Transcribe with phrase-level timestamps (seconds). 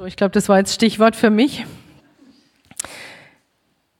[0.00, 1.66] So, ich glaube, das war jetzt Stichwort für mich.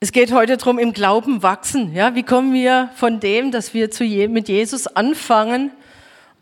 [0.00, 1.95] Es geht heute darum, im Glauben wachsen.
[1.95, 5.71] Ja, wie kommen wir von dem, dass wir zu Je mit Jesus anfangen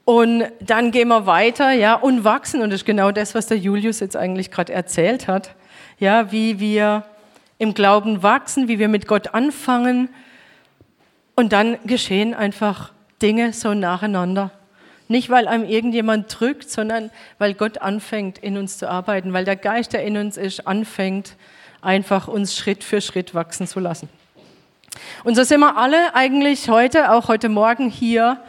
[0.05, 2.63] und dann gehen wir weiter, ja, und wachsen.
[2.63, 5.57] Und das ist genau das, was der Julius jetzt eigentlich gerade erzählt hat.
[5.99, 7.03] Ja, wie wir
[7.59, 10.09] im Glauben wachsen, wie wir mit Gott anfangen.
[11.35, 14.53] Und dann geschehen einfach Dinge so nacheinander.
[15.09, 19.57] Nicht, weil einem irgendjemand drückt, sondern weil Gott anfängt, in uns zu arbeiten, weil der
[19.57, 21.37] Geist, der in uns ist, anfängt,
[21.81, 24.09] einfach uns Schritt für Schritt wachsen zu lassen.
[25.25, 28.41] Und so sind wir alle eigentlich heute, auch heute Morgen hier,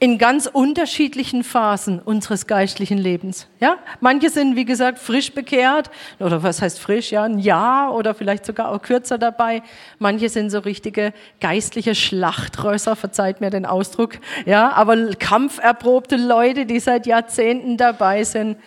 [0.00, 3.46] in ganz unterschiedlichen Phasen unseres geistlichen Lebens.
[3.60, 3.78] Ja?
[4.00, 8.44] Manche sind, wie gesagt, frisch bekehrt, oder was heißt frisch, ja, ein Jahr oder vielleicht
[8.44, 9.62] sogar auch kürzer dabei.
[9.98, 16.80] Manche sind so richtige geistliche Schlachtrösser, verzeiht mir den Ausdruck, ja, aber kampferprobte Leute, die
[16.80, 18.58] seit Jahrzehnten dabei sind.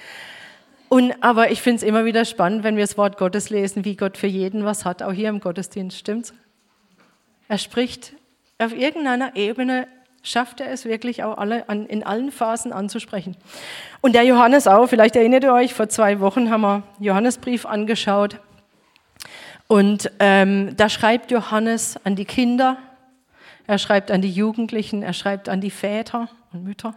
[0.90, 3.98] Und, aber ich finde es immer wieder spannend, wenn wir das Wort Gottes lesen, wie
[3.98, 6.34] Gott für jeden was hat, auch hier im Gottesdienst, stimmt's?
[7.50, 8.14] Er spricht
[8.58, 9.88] auf irgendeiner Ebene
[10.28, 13.38] schafft er es wirklich auch alle an, in allen Phasen anzusprechen.
[14.02, 18.40] Und der Johannes auch, vielleicht erinnert ihr euch, vor zwei Wochen haben wir Johannesbrief angeschaut.
[19.68, 22.78] Und ähm, da schreibt Johannes an die Kinder,
[23.66, 26.94] er schreibt an die Jugendlichen, er schreibt an die Väter und Mütter.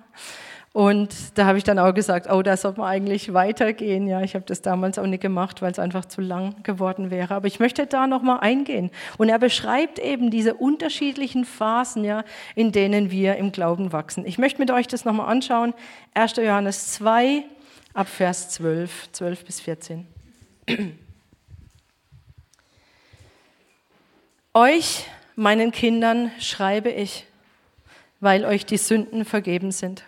[0.72, 4.06] Und da habe ich dann auch gesagt, oh, da sollte man eigentlich weitergehen.
[4.06, 7.34] Ja, ich habe das damals auch nicht gemacht, weil es einfach zu lang geworden wäre.
[7.34, 8.92] Aber ich möchte da noch mal eingehen.
[9.18, 12.22] Und er beschreibt eben diese unterschiedlichen Phasen, ja,
[12.54, 14.24] in denen wir im Glauben wachsen.
[14.24, 15.74] Ich möchte mit euch das noch mal anschauen.
[16.14, 16.36] 1.
[16.36, 17.42] Johannes 2,
[17.92, 20.06] ab Vers 12, 12 bis 14.
[24.54, 25.04] euch,
[25.34, 27.26] meinen Kindern, schreibe ich,
[28.20, 30.04] weil euch die Sünden vergeben sind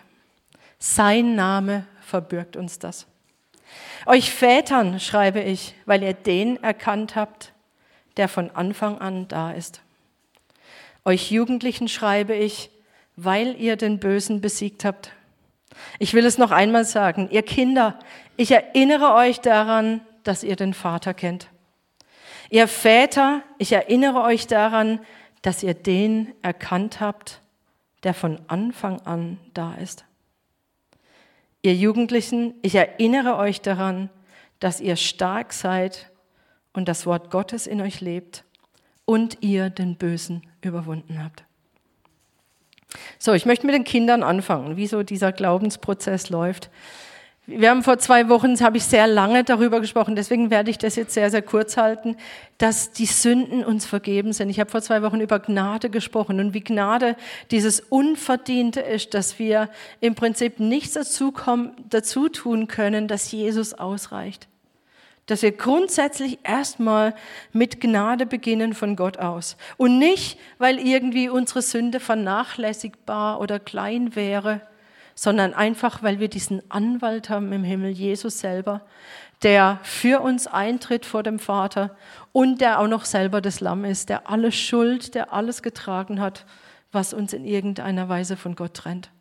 [0.83, 3.07] sein Name verbürgt uns das.
[4.05, 7.53] Euch Vätern schreibe ich, weil ihr den erkannt habt,
[8.17, 9.81] der von Anfang an da ist.
[11.05, 12.69] Euch Jugendlichen schreibe ich,
[13.15, 15.11] weil ihr den Bösen besiegt habt.
[15.99, 17.97] Ich will es noch einmal sagen, ihr Kinder,
[18.35, 21.47] ich erinnere euch daran, dass ihr den Vater kennt.
[22.49, 24.99] Ihr Väter, ich erinnere euch daran,
[25.43, 27.39] dass ihr den erkannt habt,
[28.03, 30.03] der von Anfang an da ist.
[31.65, 34.09] Ihr Jugendlichen, ich erinnere euch daran,
[34.59, 36.11] dass ihr stark seid
[36.73, 38.43] und das Wort Gottes in euch lebt
[39.05, 41.45] und ihr den Bösen überwunden habt.
[43.17, 46.69] So, ich möchte mit den Kindern anfangen, wie so dieser Glaubensprozess läuft.
[47.45, 50.95] Wir haben vor zwei Wochen, habe ich sehr lange darüber gesprochen, deswegen werde ich das
[50.95, 52.15] jetzt sehr, sehr kurz halten,
[52.57, 54.49] dass die Sünden uns vergeben sind.
[54.49, 57.17] Ich habe vor zwei Wochen über Gnade gesprochen und wie Gnade
[57.51, 63.73] dieses Unverdiente ist, dass wir im Prinzip nichts dazu, kommen, dazu tun können, dass Jesus
[63.73, 64.47] ausreicht.
[65.25, 67.13] Dass wir grundsätzlich erstmal
[67.51, 69.57] mit Gnade beginnen von Gott aus.
[69.75, 74.61] Und nicht, weil irgendwie unsere Sünde vernachlässigbar oder klein wäre,
[75.15, 78.81] sondern einfach, weil wir diesen Anwalt haben im Himmel, Jesus selber,
[79.43, 81.95] der für uns eintritt vor dem Vater
[82.31, 86.45] und der auch noch selber das Lamm ist, der alle Schuld, der alles getragen hat,
[86.91, 89.11] was uns in irgendeiner Weise von Gott trennt.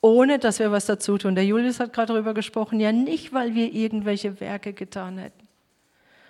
[0.00, 1.34] Ohne dass wir was dazu tun.
[1.34, 5.48] Der Julius hat gerade darüber gesprochen, ja nicht, weil wir irgendwelche Werke getan hätten,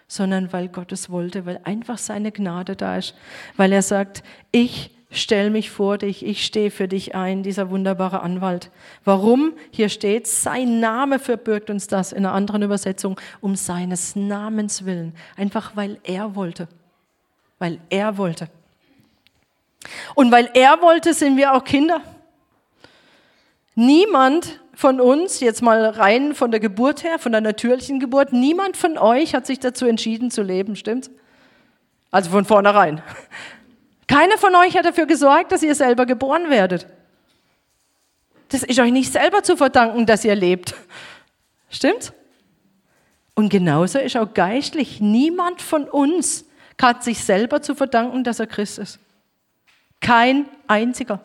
[0.06, 3.14] sondern weil Gott es wollte, weil einfach seine Gnade da ist,
[3.56, 4.22] weil er sagt,
[4.53, 8.70] ich stell mich vor dich, ich stehe für dich ein, dieser wunderbare Anwalt.
[9.04, 9.54] Warum?
[9.70, 15.14] Hier steht, sein Name verbirgt uns das in einer anderen Übersetzung, um seines Namens willen.
[15.36, 16.69] Einfach weil er wollte.
[17.58, 18.48] Weil er wollte.
[20.14, 22.00] Und weil er wollte, sind wir auch Kinder.
[23.75, 28.76] Niemand von uns, jetzt mal rein von der Geburt her, von der natürlichen Geburt, niemand
[28.76, 31.10] von euch hat sich dazu entschieden zu leben, stimmt's?
[32.10, 33.02] Also von vornherein.
[34.08, 36.86] Keiner von euch hat dafür gesorgt, dass ihr selber geboren werdet.
[38.48, 40.74] Das ist euch nicht selber zu verdanken, dass ihr lebt.
[41.70, 42.12] Stimmt?
[43.34, 46.46] Und genauso ist auch geistlich niemand von uns
[46.81, 48.99] hat sich selber zu verdanken, dass er Christ ist.
[50.00, 51.20] Kein einziger.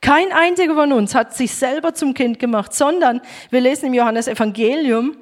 [0.00, 4.28] Kein einziger von uns hat sich selber zum Kind gemacht, sondern wir lesen im Johannes
[4.28, 5.16] Evangelium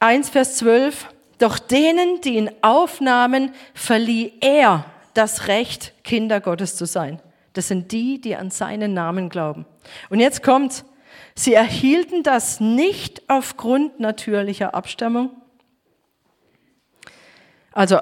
[0.00, 1.06] 1, Vers 12,
[1.38, 7.20] doch denen, die ihn aufnahmen, verlieh er das Recht, Kinder Gottes zu sein.
[7.52, 9.66] Das sind die, die an seinen Namen glauben.
[10.10, 10.84] Und jetzt kommt,
[11.34, 15.30] sie erhielten das nicht aufgrund natürlicher Abstammung.
[17.72, 17.98] Also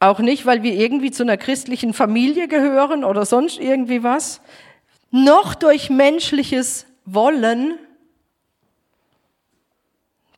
[0.00, 4.40] auch nicht, weil wir irgendwie zu einer christlichen Familie gehören oder sonst irgendwie was,
[5.10, 7.78] noch durch menschliches Wollen.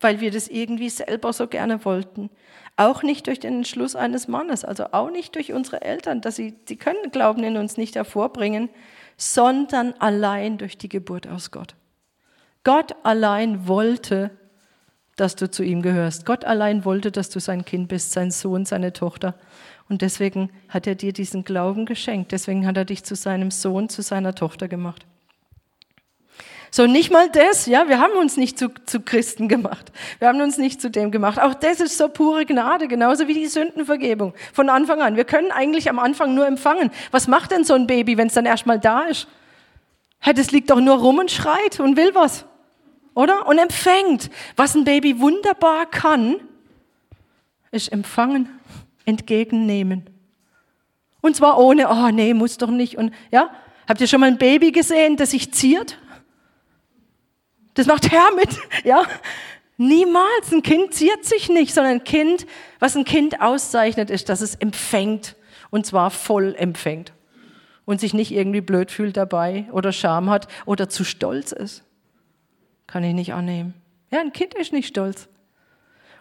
[0.01, 2.31] Weil wir das irgendwie selber so gerne wollten.
[2.77, 6.55] Auch nicht durch den Entschluss eines Mannes, also auch nicht durch unsere Eltern, dass sie,
[6.67, 8.69] sie können Glauben in uns nicht hervorbringen,
[9.17, 11.75] sondern allein durch die Geburt aus Gott.
[12.65, 14.31] Gott allein wollte,
[15.17, 16.27] dass du zu ihm gehörst.
[16.27, 19.35] Gott allein wollte, dass du sein Kind bist, sein Sohn, seine Tochter.
[19.89, 22.33] Und deswegen hat er dir diesen Glauben geschenkt.
[22.33, 25.07] Deswegen hat er dich zu seinem Sohn, zu seiner Tochter gemacht.
[26.71, 29.93] So, nicht mal das, ja, wir haben uns nicht zu, zu Christen gemacht.
[30.19, 31.41] Wir haben uns nicht zu dem gemacht.
[31.41, 34.35] Auch das ist so pure Gnade, genauso wie die Sündenvergebung.
[34.53, 35.17] Von Anfang an.
[35.17, 36.91] Wir können eigentlich am Anfang nur empfangen.
[37.11, 39.29] Was macht denn so ein Baby, wenn es dann erstmal da ist?
[40.35, 42.45] Das liegt doch nur rum und schreit und will was.
[43.15, 43.47] Oder?
[43.47, 44.31] Und empfängt.
[44.57, 46.37] Was ein Baby wunderbar kann,
[47.71, 48.49] ist empfangen,
[49.05, 50.11] entgegennehmen.
[51.21, 52.99] Und zwar ohne, oh nee, muss doch nicht.
[52.99, 53.51] Und ja,
[53.89, 55.99] habt ihr schon mal ein Baby gesehen, das sich ziert?
[57.77, 58.49] Das macht Herr mit,
[58.85, 59.03] ja.
[59.77, 60.53] Niemals.
[60.53, 62.47] Ein Kind ziert sich nicht, sondern ein Kind,
[62.81, 65.37] was ein Kind auszeichnet, ist, dass es empfängt.
[65.71, 67.13] Und zwar voll empfängt.
[67.85, 71.85] Und sich nicht irgendwie blöd fühlt dabei oder Scham hat oder zu stolz ist.
[72.87, 73.75] Kann ich nicht annehmen.
[74.11, 75.29] Ja, ein Kind ist nicht stolz.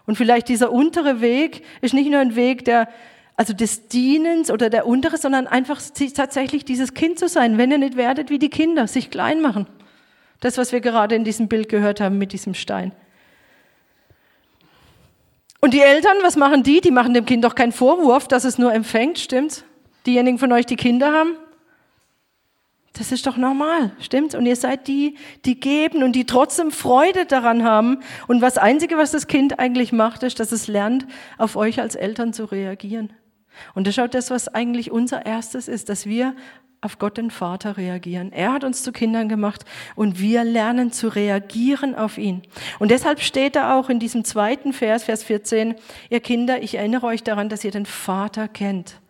[0.06, 2.90] Und vielleicht dieser untere Weg ist nicht nur ein Weg der,
[3.38, 5.82] also des Dienens oder der untere, sondern einfach
[6.14, 9.66] tatsächlich dieses Kind zu sein, wenn ihr nicht werdet wie die Kinder, sich klein machen.
[10.40, 12.92] Das, was wir gerade in diesem Bild gehört haben mit diesem Stein.
[15.62, 16.82] Und die Eltern, was machen die?
[16.82, 19.64] Die machen dem Kind doch keinen Vorwurf, dass es nur empfängt, stimmt's?
[20.06, 21.38] Diejenigen von euch, die Kinder haben?
[22.94, 24.36] Das ist doch normal, stimmt's?
[24.36, 28.00] Und ihr seid die, die geben und die trotzdem Freude daran haben.
[28.28, 31.08] Und das Einzige, was das Kind eigentlich macht, ist, dass es lernt,
[31.38, 33.12] auf euch als Eltern zu reagieren.
[33.74, 36.36] Und das schaut das, was eigentlich unser erstes ist, dass wir
[36.86, 38.32] auf Gott den Vater reagieren.
[38.32, 39.66] Er hat uns zu Kindern gemacht
[39.96, 42.44] und wir lernen zu reagieren auf ihn.
[42.80, 45.76] Und deshalb steht da auch in diesem zweiten Vers, Vers 14,
[46.10, 49.02] ihr Kinder, ich erinnere euch daran, dass ihr den Vater kennt.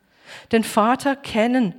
[0.51, 1.75] Den Vater kennen.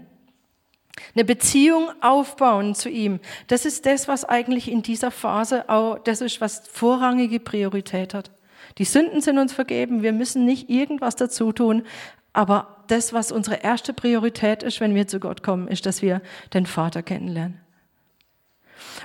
[1.15, 3.21] Eine Beziehung aufbauen zu ihm.
[3.49, 8.31] Das ist das, was eigentlich in dieser Phase auch, das ist, was vorrangige Priorität hat.
[8.79, 10.03] Die Sünden sind uns vergeben.
[10.03, 11.85] Wir müssen nicht irgendwas dazu tun.
[12.33, 16.21] Aber das, was unsere erste Priorität ist, wenn wir zu Gott kommen, ist, dass wir
[16.55, 17.61] den Vater kennenlernen.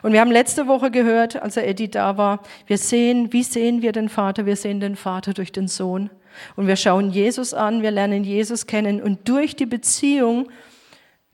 [0.02, 3.92] Und wir haben letzte Woche gehört, als Eddie da war, wir sehen, wie sehen wir
[3.92, 4.46] den Vater?
[4.46, 6.10] Wir sehen den Vater durch den Sohn.
[6.56, 9.02] Und wir schauen Jesus an, wir lernen Jesus kennen.
[9.02, 10.50] Und durch die Beziehung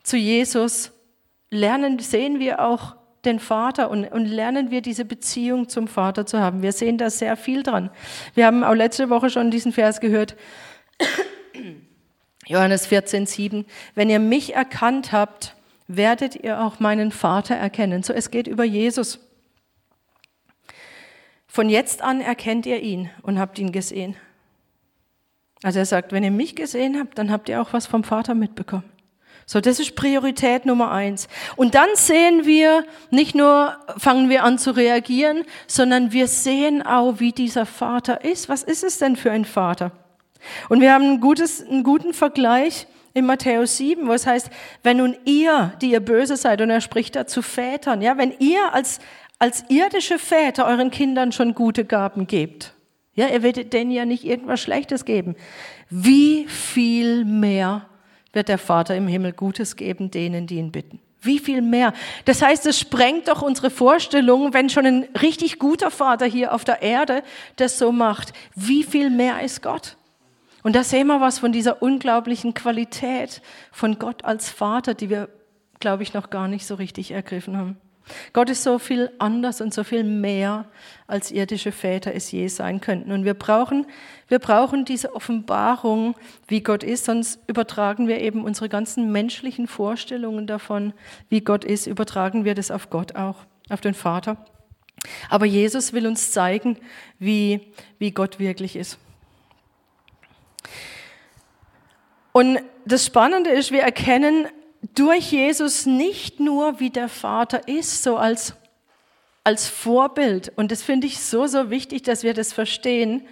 [0.02, 0.92] zu Jesus
[1.50, 6.40] lernen, sehen wir auch den Vater und, und lernen wir diese Beziehung zum Vater zu
[6.40, 6.62] haben.
[6.62, 7.90] Wir sehen da sehr viel dran.
[8.34, 10.36] Wir haben auch letzte Woche schon diesen Vers gehört.
[12.48, 13.66] Johannes 14, 7.
[13.94, 15.54] Wenn ihr mich erkannt habt,
[15.86, 18.02] werdet ihr auch meinen Vater erkennen.
[18.02, 19.20] So, es geht über Jesus.
[21.46, 24.16] Von jetzt an erkennt ihr ihn und habt ihn gesehen.
[25.62, 28.34] Also er sagt, wenn ihr mich gesehen habt, dann habt ihr auch was vom Vater
[28.34, 28.84] mitbekommen.
[29.44, 31.28] So, das ist Priorität Nummer eins.
[31.56, 37.18] Und dann sehen wir, nicht nur fangen wir an zu reagieren, sondern wir sehen auch,
[37.18, 38.48] wie dieser Vater ist.
[38.48, 39.92] Was ist es denn für ein Vater?
[40.68, 44.50] Und wir haben ein gutes, einen guten Vergleich in Matthäus 7, wo es heißt,
[44.82, 48.32] wenn nun ihr, die ihr böse seid, und er spricht da zu Vätern, ja, wenn
[48.38, 49.00] ihr als,
[49.38, 52.74] als irdische Väter euren Kindern schon gute Gaben gebt,
[53.14, 55.34] ja, ihr werdet denen ja nicht irgendwas Schlechtes geben.
[55.90, 57.88] Wie viel mehr
[58.32, 61.00] wird der Vater im Himmel Gutes geben denen, die ihn bitten?
[61.20, 61.94] Wie viel mehr?
[62.26, 66.64] Das heißt, es sprengt doch unsere Vorstellung, wenn schon ein richtig guter Vater hier auf
[66.64, 67.24] der Erde
[67.56, 68.32] das so macht.
[68.54, 69.97] Wie viel mehr ist Gott?
[70.62, 75.28] Und da sehen wir was von dieser unglaublichen Qualität von Gott als Vater, die wir,
[75.80, 77.78] glaube ich, noch gar nicht so richtig ergriffen haben.
[78.32, 80.66] Gott ist so viel anders und so viel mehr,
[81.06, 83.12] als irdische Väter es je sein könnten.
[83.12, 83.86] Und wir brauchen,
[84.28, 86.14] wir brauchen diese Offenbarung,
[86.46, 90.92] wie Gott ist, sonst übertragen wir eben unsere ganzen menschlichen Vorstellungen davon,
[91.28, 94.44] wie Gott ist, übertragen wir das auf Gott auch, auf den Vater.
[95.30, 96.78] Aber Jesus will uns zeigen,
[97.18, 98.98] wie, wie Gott wirklich ist.
[102.32, 104.46] Und das Spannende ist, wir erkennen
[104.94, 108.54] durch Jesus nicht nur, wie der Vater ist, so als,
[109.44, 110.52] als Vorbild.
[110.56, 113.26] Und das finde ich so, so wichtig, dass wir das verstehen,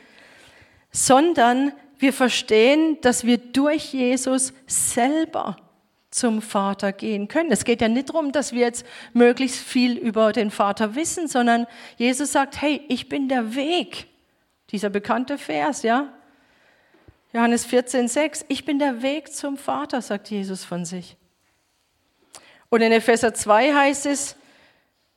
[0.91, 5.57] sondern wir verstehen, dass wir durch Jesus selber
[6.11, 7.53] zum Vater gehen können.
[7.53, 11.67] Es geht ja nicht darum, dass wir jetzt möglichst viel über den Vater wissen, sondern
[11.97, 14.07] Jesus sagt, hey, ich bin der Weg.
[14.71, 16.13] Dieser bekannte Vers, ja.
[17.33, 21.17] Johannes 14, 6, ich bin der Weg zum Vater, sagt Jesus von sich.
[22.69, 24.37] Und in Epheser 2 heißt es,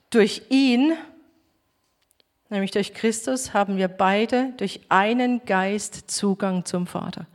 [0.10, 0.94] durch ihn,
[2.50, 7.28] nämlich durch Christus, haben wir beide durch einen Geist Zugang zum Vater.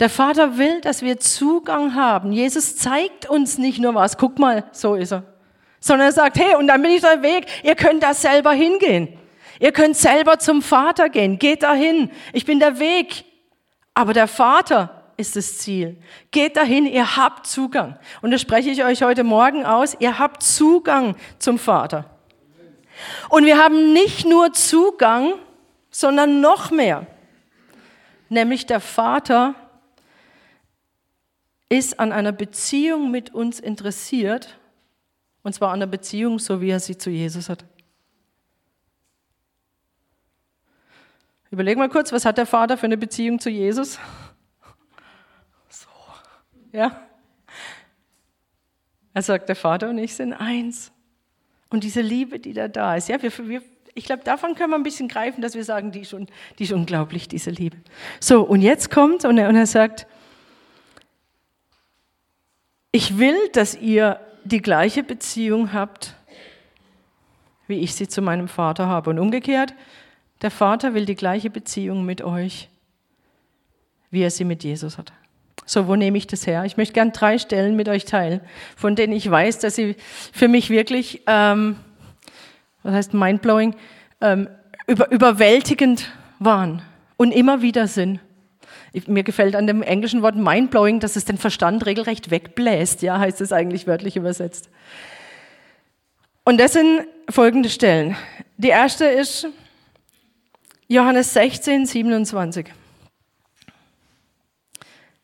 [0.00, 2.32] Der Vater will, dass wir Zugang haben.
[2.32, 5.24] Jesus zeigt uns nicht nur was, guck mal, so ist er,
[5.78, 9.18] sondern er sagt, hey, und dann bin ich der Weg, ihr könnt da selber hingehen.
[9.60, 12.10] Ihr könnt selber zum Vater gehen, geht dahin.
[12.32, 13.24] Ich bin der Weg.
[13.94, 15.98] Aber der Vater ist das Ziel.
[16.30, 17.98] Geht dahin, ihr habt Zugang.
[18.22, 19.96] Und das spreche ich euch heute Morgen aus.
[20.00, 22.10] Ihr habt Zugang zum Vater.
[23.28, 25.34] Und wir haben nicht nur Zugang,
[25.90, 27.06] sondern noch mehr.
[28.28, 29.54] Nämlich der Vater
[31.68, 34.58] ist an einer Beziehung mit uns interessiert.
[35.42, 37.64] Und zwar an der Beziehung, so wie er sie zu Jesus hat.
[41.52, 43.98] Überleg mal kurz, was hat der Vater für eine Beziehung zu Jesus?
[45.68, 45.88] So,
[46.72, 46.98] ja.
[49.12, 50.92] Er sagt, der Vater und ich sind eins.
[51.68, 54.76] Und diese Liebe, die da da ist, ja, wir, wir, ich glaube, davon können wir
[54.76, 56.26] ein bisschen greifen, dass wir sagen, die ist, un,
[56.58, 57.76] die ist unglaublich, diese Liebe.
[58.18, 60.06] So, und jetzt kommt und er, und er sagt,
[62.92, 66.14] ich will, dass ihr die gleiche Beziehung habt,
[67.66, 69.10] wie ich sie zu meinem Vater habe.
[69.10, 69.74] Und umgekehrt,
[70.42, 72.68] der Vater will die gleiche Beziehung mit euch,
[74.10, 75.12] wie er sie mit Jesus hat.
[75.64, 76.64] So, wo nehme ich das her?
[76.64, 78.40] Ich möchte gern drei Stellen mit euch teilen,
[78.76, 79.96] von denen ich weiß, dass sie
[80.32, 81.76] für mich wirklich, ähm,
[82.82, 83.74] was heißt mindblowing,
[84.20, 84.48] ähm,
[84.88, 86.82] über, überwältigend waren
[87.16, 88.18] und immer wieder sind.
[88.92, 93.18] Ich, mir gefällt an dem englischen Wort mindblowing, dass es den Verstand regelrecht wegbläst, ja,
[93.18, 94.68] heißt es eigentlich wörtlich übersetzt.
[96.44, 98.16] Und das sind folgende Stellen.
[98.56, 99.46] Die erste ist
[100.92, 102.66] Johannes 16, 27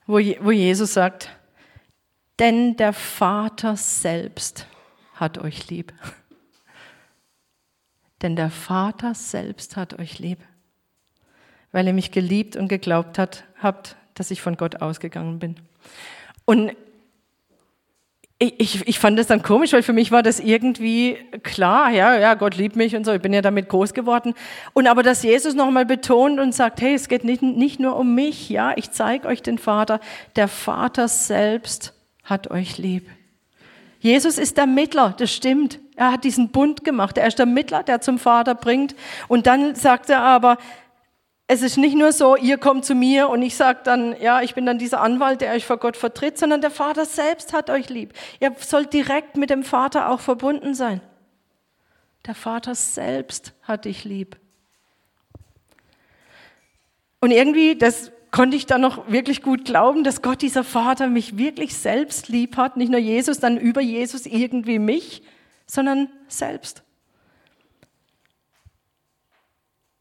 [0.06, 1.28] wo, Jesus sagt,
[2.38, 4.66] denn der Vater selbst
[5.14, 5.92] hat euch lieb.
[8.22, 10.38] Denn der Vater selbst hat euch lieb,
[11.72, 15.56] weil ihr mich geliebt und geglaubt habt, dass ich von Gott ausgegangen bin.
[16.46, 16.74] Und
[18.40, 22.34] ich, ich fand das dann komisch, weil für mich war das irgendwie klar, ja, ja,
[22.34, 24.34] Gott liebt mich und so, ich bin ja damit groß geworden.
[24.74, 28.14] Und aber, dass Jesus nochmal betont und sagt, hey, es geht nicht, nicht nur um
[28.14, 29.98] mich, ja, ich zeige euch den Vater,
[30.36, 33.08] der Vater selbst hat euch lieb.
[33.98, 35.80] Jesus ist der Mittler, das stimmt.
[35.96, 37.18] Er hat diesen Bund gemacht.
[37.18, 38.94] Er ist der Mittler, der zum Vater bringt.
[39.26, 40.58] Und dann sagt er aber,
[41.50, 44.54] es ist nicht nur so, ihr kommt zu mir und ich sage dann, ja, ich
[44.54, 47.88] bin dann dieser Anwalt, der euch vor Gott vertritt, sondern der Vater selbst hat euch
[47.88, 48.12] lieb.
[48.38, 51.00] Ihr sollt direkt mit dem Vater auch verbunden sein.
[52.26, 54.36] Der Vater selbst hat dich lieb.
[57.20, 61.38] Und irgendwie, das konnte ich dann noch wirklich gut glauben, dass Gott, dieser Vater, mich
[61.38, 62.76] wirklich selbst lieb hat.
[62.76, 65.22] Nicht nur Jesus, dann über Jesus irgendwie mich,
[65.66, 66.82] sondern selbst.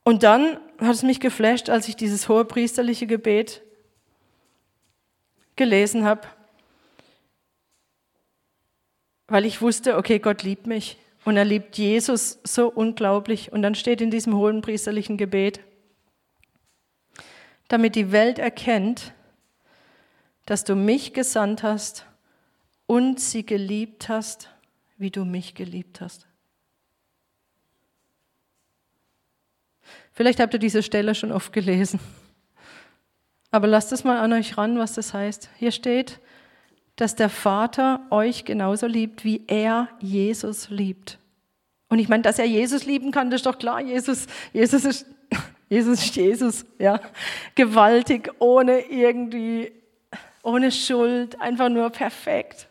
[0.08, 3.62] Und dann hat es mich geflasht, als ich dieses hohe priesterliche Gebet
[5.58, 6.22] gelesen habe,
[9.28, 13.52] weil ich wusste, okay, Gott liebt mich und er liebt Jesus so unglaublich.
[13.52, 15.60] Und dann steht in diesem hohen priesterlichen Gebet,
[17.68, 19.12] damit die Welt erkennt,
[20.46, 22.06] dass du mich gesandt hast
[22.86, 24.50] und sie geliebt hast,
[24.98, 26.27] wie du mich geliebt hast.
[30.18, 32.00] Vielleicht habt ihr diese Stelle schon oft gelesen.
[33.52, 35.48] Aber lasst es mal an euch ran, was das heißt.
[35.60, 36.20] Hier steht,
[36.96, 41.20] dass der Vater euch genauso liebt, wie er Jesus liebt.
[41.88, 43.80] Und ich meine, dass er Jesus lieben kann, das ist doch klar.
[43.80, 45.06] Jesus, Jesus ist,
[45.70, 47.00] Jesus ist Jesus, ja.
[47.54, 49.72] Gewaltig, ohne irgendwie,
[50.42, 52.68] ohne Schuld, einfach nur perfekt.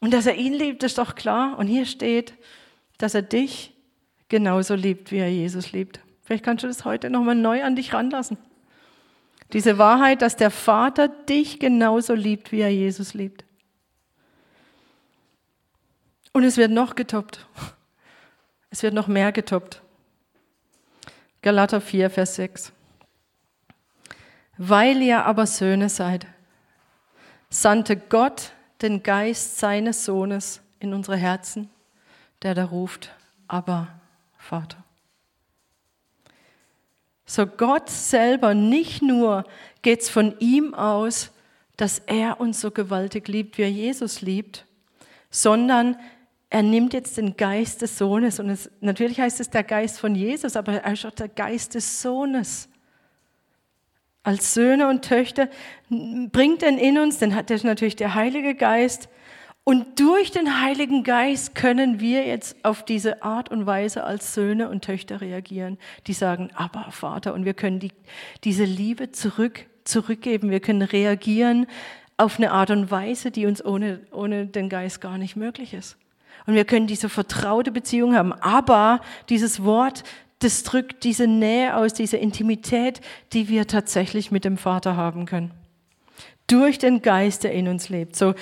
[0.00, 1.56] Und dass er ihn liebt, ist doch klar.
[1.56, 2.34] Und hier steht,
[2.98, 3.76] dass er dich
[4.30, 6.00] genauso liebt, wie er Jesus liebt.
[6.22, 8.38] Vielleicht kannst du das heute nochmal neu an dich ranlassen.
[9.52, 13.44] Diese Wahrheit, dass der Vater dich genauso liebt, wie er Jesus liebt.
[16.32, 17.46] Und es wird noch getoppt.
[18.70, 19.82] Es wird noch mehr getoppt.
[21.42, 22.72] Galater 4, Vers 6.
[24.56, 26.28] Weil ihr aber Söhne seid,
[27.48, 31.68] sandte Gott den Geist seines Sohnes in unsere Herzen,
[32.42, 33.10] der da ruft,
[33.48, 33.88] aber
[34.50, 34.82] Vater.
[37.24, 39.44] So Gott selber, nicht nur
[39.82, 41.30] geht es von ihm aus,
[41.76, 44.66] dass er uns so gewaltig liebt, wie er Jesus liebt,
[45.30, 45.96] sondern
[46.48, 50.16] er nimmt jetzt den Geist des Sohnes und es, natürlich heißt es der Geist von
[50.16, 52.68] Jesus, aber er ist auch der Geist des Sohnes.
[54.24, 55.48] Als Söhne und Töchter
[55.88, 59.08] bringt er in uns, denn hat er natürlich der Heilige Geist
[59.70, 64.68] Und durch den Heiligen Geist können wir jetzt auf diese Art und Weise als Söhne
[64.68, 67.92] und Töchter reagieren, die sagen, aber Vater, und wir können die,
[68.42, 70.50] diese Liebe zurück, zurückgeben.
[70.50, 71.68] Wir können reagieren
[72.16, 75.96] auf eine Art und Weise, die uns ohne, ohne den Geist gar nicht möglich ist.
[76.46, 78.32] Und wir können diese vertraute Beziehung haben.
[78.32, 80.02] Aber dieses Wort,
[80.40, 83.00] das drückt diese Nähe aus, diese Intimität,
[83.32, 85.52] die wir tatsächlich mit dem Vater haben können.
[86.48, 88.16] Durch den Geist, der in uns lebt.
[88.16, 88.34] So,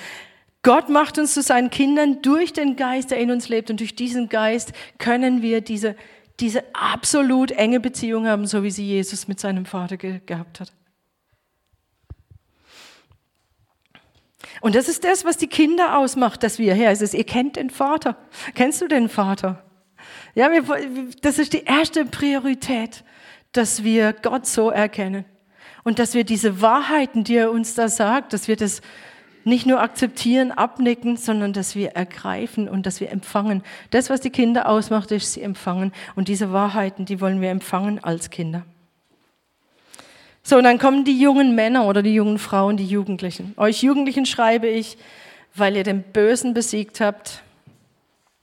[0.63, 3.71] Gott macht uns zu seinen Kindern durch den Geist, der in uns lebt.
[3.71, 5.95] Und durch diesen Geist können wir diese,
[6.41, 10.73] diese absolut enge Beziehung haben, so wie sie Jesus mit seinem Vater ge gehabt hat.
[14.61, 17.57] Und das ist das, was die Kinder ausmacht, dass wir, Herr, es ist, ihr kennt
[17.57, 18.17] den Vater.
[18.55, 19.65] Kennst du den Vater?
[20.35, 20.65] Ja, wir,
[21.23, 23.05] das ist die erste Priorität,
[23.53, 25.25] dass wir Gott so erkennen.
[25.85, 28.81] Und dass wir diese Wahrheiten, die er uns da sagt, dass wir das
[29.49, 33.63] nicht nur akzeptieren, abnicken, sondern dass wir ergreifen und dass wir empfangen.
[33.91, 35.93] Das, was die Kinder ausmacht, ist, sie empfangen.
[36.15, 38.65] Und diese Wahrheiten, die wollen wir empfangen als Kinder.
[40.43, 43.53] So, und dann kommen die jungen Männer oder die jungen Frauen, die Jugendlichen.
[43.57, 44.97] Euch Jugendlichen schreibe ich,
[45.55, 47.43] weil ihr den Bösen besiegt habt.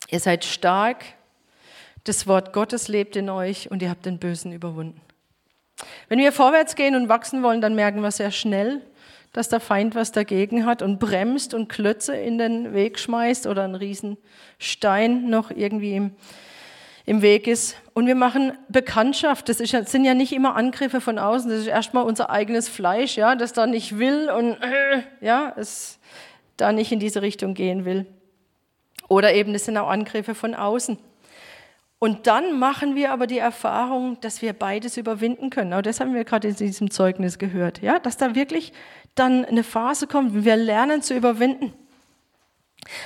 [0.09, 1.03] Ihr seid stark,
[2.03, 5.01] das Wort Gottes lebt in euch und ihr habt den Bösen überwunden.
[6.07, 8.81] Wenn wir vorwärts gehen und wachsen wollen, dann merken wir sehr schnell,
[9.35, 13.65] dass der Feind was dagegen hat und bremst und Klötze in den Weg schmeißt oder
[13.65, 14.15] einen riesen
[14.59, 16.11] Stein noch irgendwie im,
[17.05, 17.75] im Weg ist.
[17.93, 19.49] Und wir machen Bekanntschaft.
[19.49, 21.49] Das, ist, das sind ja nicht immer Angriffe von außen.
[21.49, 25.99] Das ist erstmal unser eigenes Fleisch, ja, das da nicht will und äh, ja, es
[26.55, 28.05] da nicht in diese Richtung gehen will.
[29.09, 30.97] Oder eben, es sind auch Angriffe von außen.
[31.99, 35.73] Und dann machen wir aber die Erfahrung, dass wir beides überwinden können.
[35.73, 38.71] Auch das haben wir gerade in diesem Zeugnis gehört, ja, dass da wirklich
[39.15, 41.73] dann eine Phase kommt, wie wir lernen zu überwinden.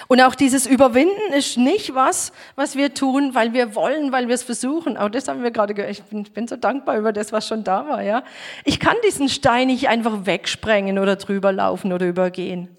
[0.08, 4.36] Und auch dieses Überwinden ist nicht was, was wir tun, weil wir wollen, weil wir
[4.36, 4.98] es versuchen.
[4.98, 5.92] Auch das haben wir gerade gehört.
[5.92, 8.02] Ich bin, bin, so dankbar über das, was schon da war.
[8.02, 8.24] Ja,
[8.66, 12.76] ich kann diesen Stein nicht einfach wegsprengen oder drüber laufen oder übergehen.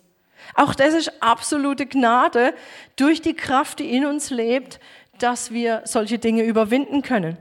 [0.54, 2.52] Auch das ist absolute Gnade
[2.96, 4.78] durch die Kraft, die in uns lebt,
[5.18, 7.38] dass wir solche Dinge überwinden können.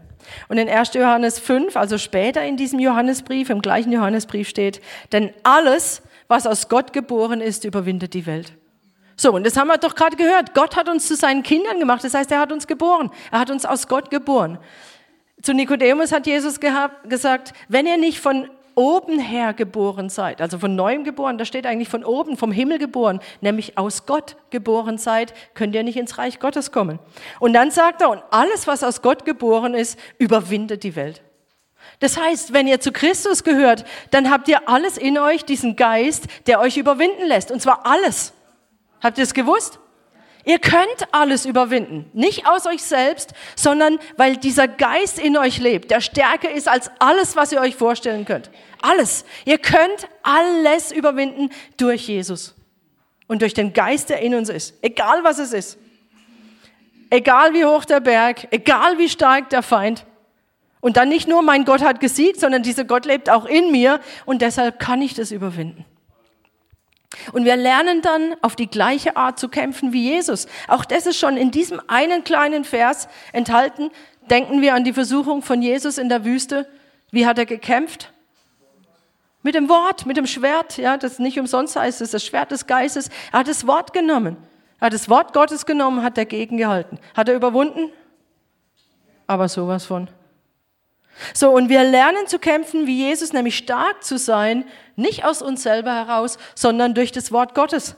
[0.48, 0.94] Und in 1.
[0.94, 6.70] Johannes 5, also später in diesem Johannesbrief, im gleichen Johannesbrief steht, denn alles, was aus
[6.70, 8.54] Gott geboren ist, überwindet die Welt.
[9.16, 10.54] So, und das haben wir doch gerade gehört.
[10.54, 12.04] Gott hat uns zu seinen Kindern gemacht.
[12.04, 13.12] Das heißt, er hat uns geboren.
[13.32, 14.60] Er hat uns aus Gott geboren.
[15.42, 20.74] Zu Nikodemus hat Jesus gesagt, wenn ihr nicht von oben her geboren seid, also von
[20.74, 25.34] neuem geboren, da steht eigentlich von oben, vom Himmel geboren, nämlich aus Gott geboren seid,
[25.54, 26.98] könnt ihr nicht ins Reich Gottes kommen.
[27.42, 31.22] Und dann sagt er, und alles, was aus Gott geboren ist, überwindet die Welt.
[32.00, 36.28] Das heißt, wenn ihr zu Christus gehört, dann habt ihr alles in euch, diesen Geist,
[36.48, 37.52] der euch überwinden lässt.
[37.52, 38.32] Und zwar alles.
[39.02, 39.80] Habt ihr es gewusst?
[40.46, 42.10] Ihr könnt alles überwinden.
[42.14, 46.90] Nicht aus euch selbst, sondern weil dieser Geist in euch lebt, der stärker ist als
[47.00, 48.50] alles, was ihr euch vorstellen könnt.
[48.82, 49.26] Alles.
[49.46, 52.56] Ihr könnt alles überwinden durch Jesus.
[53.28, 54.74] Und durch den Geist, der in uns ist.
[54.82, 55.78] Egal was es ist.
[57.10, 60.06] Egal wie hoch der Berg, egal wie stark der Feind.
[60.82, 64.00] Und dann nicht nur, mein Gott hat gesiegt, sondern dieser Gott lebt auch in mir
[64.26, 65.86] und deshalb kann ich das überwinden.
[67.34, 70.48] Und wir lernen dann auf die gleiche Art zu kämpfen wie Jesus.
[70.68, 73.90] Auch das ist schon in diesem einen kleinen Vers enthalten.
[74.30, 76.68] Denken wir an die Versuchung von Jesus in der Wüste.
[77.12, 78.14] Wie hat er gekämpft?
[79.42, 82.68] Mit dem Wort, mit dem Schwert, ja, das nicht umsonst heißt, es das Schwert des
[82.68, 83.10] Geistes.
[83.32, 84.38] Er hat das Wort genommen.
[84.80, 87.00] Er hat das Wort Gottes genommen, hat dagegen gehalten.
[87.16, 87.92] Hat er überwunden?
[89.28, 90.10] Aber sowas von.
[91.34, 95.64] So, und wir lernen zu kämpfen wie Jesus, nämlich stark zu sein, nicht aus uns
[95.64, 97.96] selber heraus, sondern durch das Wort Gottes.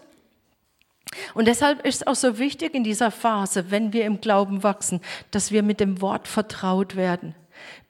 [1.34, 5.02] Und deshalb ist es auch so wichtig in dieser Phase, wenn wir im Glauben wachsen,
[5.32, 7.36] dass wir mit dem Wort vertraut werden.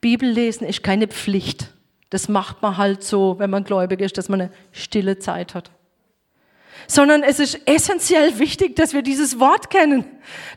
[0.00, 1.68] Bibellesen ist keine Pflicht.
[2.10, 5.70] Das macht man halt so, wenn man gläubig ist, dass man eine stille Zeit hat
[6.86, 10.04] sondern es ist essentiell wichtig, dass wir dieses Wort kennen,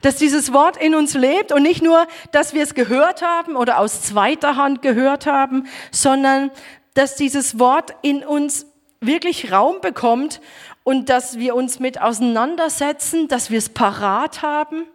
[0.01, 3.79] dass dieses Wort in uns lebt und nicht nur, dass wir es gehört haben oder
[3.79, 6.51] aus zweiter Hand gehört haben, sondern
[6.93, 8.65] dass dieses Wort in uns
[9.01, 10.41] wirklich Raum bekommt
[10.83, 14.85] und dass wir uns mit auseinandersetzen, dass wir es parat haben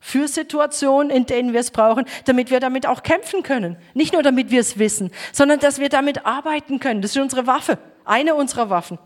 [0.00, 3.76] für Situationen, in denen wir es brauchen, damit wir damit auch kämpfen können.
[3.92, 7.02] Nicht nur damit wir es wissen, sondern dass wir damit arbeiten können.
[7.02, 8.98] Das ist unsere Waffe, eine unserer Waffen.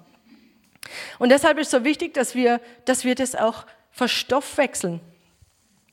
[1.18, 5.00] Und deshalb ist es so wichtig, dass wir, dass wir das auch verstoffwechseln.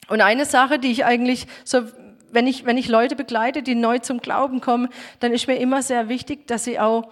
[0.07, 1.83] Und eine Sache, die ich eigentlich so,
[2.31, 5.81] wenn ich, wenn ich Leute begleite, die neu zum Glauben kommen, dann ist mir immer
[5.81, 7.11] sehr wichtig, dass sie auch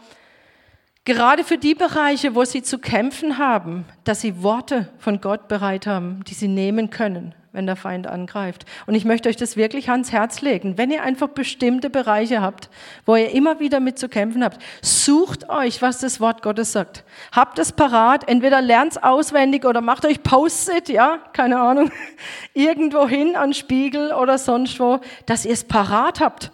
[1.09, 5.87] Gerade für die Bereiche, wo sie zu kämpfen haben, dass sie Worte von Gott bereit
[5.87, 8.65] haben, die sie nehmen können, wenn der Feind angreift.
[8.85, 10.77] Und ich möchte euch das wirklich ans Herz legen.
[10.77, 12.69] Wenn ihr einfach bestimmte Bereiche habt,
[13.05, 17.03] wo ihr immer wieder mit zu kämpfen habt, sucht euch, was das Wort Gottes sagt.
[17.31, 21.91] Habt es parat, entweder lernt es auswendig oder macht euch Post-it, ja, keine Ahnung,
[22.53, 26.51] irgendwo hin an Spiegel oder sonst wo, dass ihr es parat habt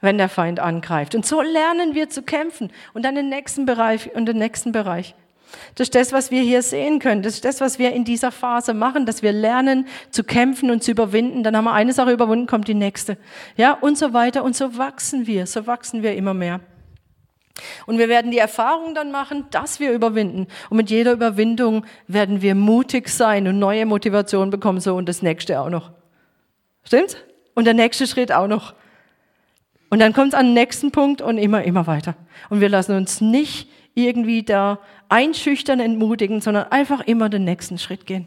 [0.00, 1.14] wenn der Feind angreift.
[1.14, 5.14] Und so lernen wir zu kämpfen und dann den nächsten Bereich und den nächsten Bereich.
[5.74, 7.22] Das ist das, was wir hier sehen können.
[7.22, 10.82] Das ist das, was wir in dieser Phase machen, dass wir lernen zu kämpfen und
[10.82, 11.42] zu überwinden.
[11.42, 13.16] Dann haben wir eine Sache überwunden, kommt die nächste.
[13.56, 14.44] Ja, und so weiter.
[14.44, 15.46] Und so wachsen wir.
[15.46, 16.60] So wachsen wir immer mehr.
[17.86, 20.48] Und wir werden die Erfahrung dann machen, dass wir überwinden.
[20.70, 24.80] Und mit jeder Überwindung werden wir mutig sein und neue Motivation bekommen.
[24.80, 25.92] So und das nächste auch noch.
[26.84, 27.16] Stimmt's?
[27.54, 28.74] Und der nächste Schritt auch noch.
[29.90, 32.16] Und dann kommt es an den nächsten Punkt und immer, immer weiter.
[32.50, 38.06] Und wir lassen uns nicht irgendwie da einschüchtern, entmutigen, sondern einfach immer den nächsten Schritt
[38.06, 38.26] gehen.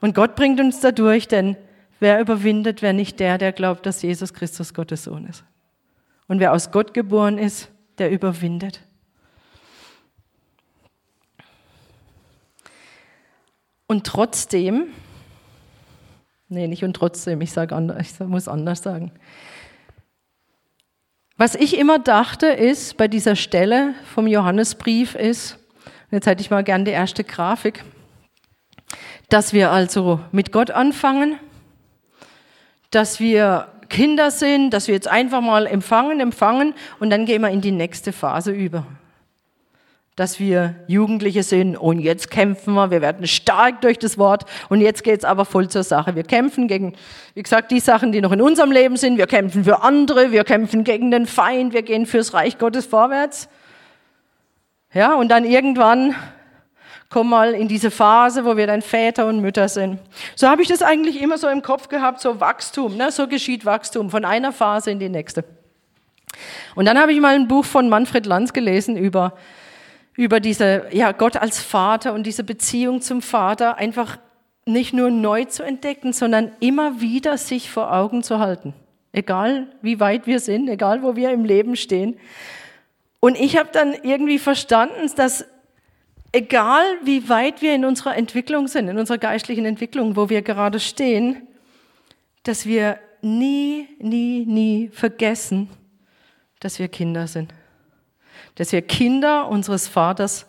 [0.00, 1.56] Und Gott bringt uns dadurch, denn
[2.00, 5.44] wer überwindet, wer nicht der, der glaubt, dass Jesus Christus Gottes Sohn ist.
[6.26, 8.80] Und wer aus Gott geboren ist, der überwindet.
[13.86, 14.86] Und trotzdem,
[16.48, 19.12] nee, nicht und trotzdem, ich, sag anders, ich muss anders sagen.
[21.40, 25.58] Was ich immer dachte, ist bei dieser Stelle vom Johannesbrief ist,
[26.10, 27.82] jetzt hätte ich mal gern die erste Grafik,
[29.30, 31.38] dass wir also mit Gott anfangen,
[32.90, 37.48] dass wir Kinder sind, dass wir jetzt einfach mal empfangen, empfangen und dann gehen wir
[37.48, 38.84] in die nächste Phase über
[40.20, 44.82] dass wir Jugendliche sind und jetzt kämpfen wir, wir werden stark durch das Wort und
[44.82, 46.14] jetzt geht es aber voll zur Sache.
[46.14, 46.92] Wir kämpfen gegen,
[47.32, 50.44] wie gesagt, die Sachen, die noch in unserem Leben sind, wir kämpfen für andere, wir
[50.44, 53.48] kämpfen gegen den Feind, wir gehen fürs Reich Gottes vorwärts.
[54.92, 56.14] Ja, und dann irgendwann
[57.08, 60.00] komm mal in diese Phase, wo wir dann Väter und Mütter sind.
[60.36, 63.10] So habe ich das eigentlich immer so im Kopf gehabt, so Wachstum, ne?
[63.10, 65.44] so geschieht Wachstum von einer Phase in die nächste.
[66.74, 69.32] Und dann habe ich mal ein Buch von Manfred Lanz gelesen über
[70.14, 74.18] über diese, ja, Gott als Vater und diese Beziehung zum Vater einfach
[74.66, 78.74] nicht nur neu zu entdecken, sondern immer wieder sich vor Augen zu halten.
[79.12, 82.16] Egal wie weit wir sind, egal wo wir im Leben stehen.
[83.18, 85.44] Und ich habe dann irgendwie verstanden, dass
[86.32, 90.78] egal wie weit wir in unserer Entwicklung sind, in unserer geistlichen Entwicklung, wo wir gerade
[90.78, 91.48] stehen,
[92.44, 95.68] dass wir nie, nie, nie vergessen,
[96.60, 97.52] dass wir Kinder sind
[98.60, 100.44] dass wir Kinder unseres Vaters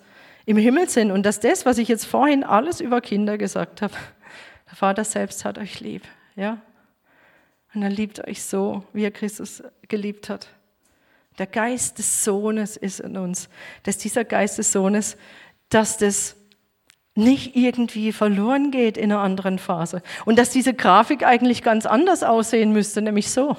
[0.46, 3.94] im Himmel sind und dass das, was ich jetzt vorhin alles über Kinder gesagt habe,
[4.70, 6.04] der Vater selbst hat euch lieb,
[6.36, 6.62] ja?
[7.74, 10.50] Und er liebt euch so, wie er Christus geliebt hat.
[11.38, 13.48] Der Geist des Sohnes ist in uns,
[13.84, 15.16] dass dieser Geist des Sohnes,
[15.70, 16.36] dass das
[17.16, 22.24] nicht irgendwie verloren geht in einer anderen Phase und dass diese Grafik eigentlich ganz anders
[22.24, 23.56] aussehen müsste, nämlich so.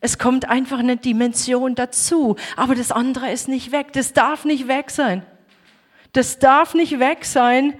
[0.00, 3.92] Es kommt einfach eine Dimension dazu, aber das andere ist nicht weg.
[3.92, 5.24] Das darf nicht weg sein.
[6.12, 7.74] Das darf nicht weg sein.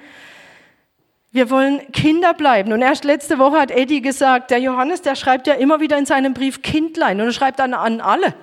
[1.31, 2.73] Wir wollen Kinder bleiben.
[2.73, 6.07] Und erst letzte Woche hat Eddie gesagt, der Johannes, der schreibt ja immer wieder in
[6.07, 8.35] seinem Brief Kindlein und er schreibt dann an alle.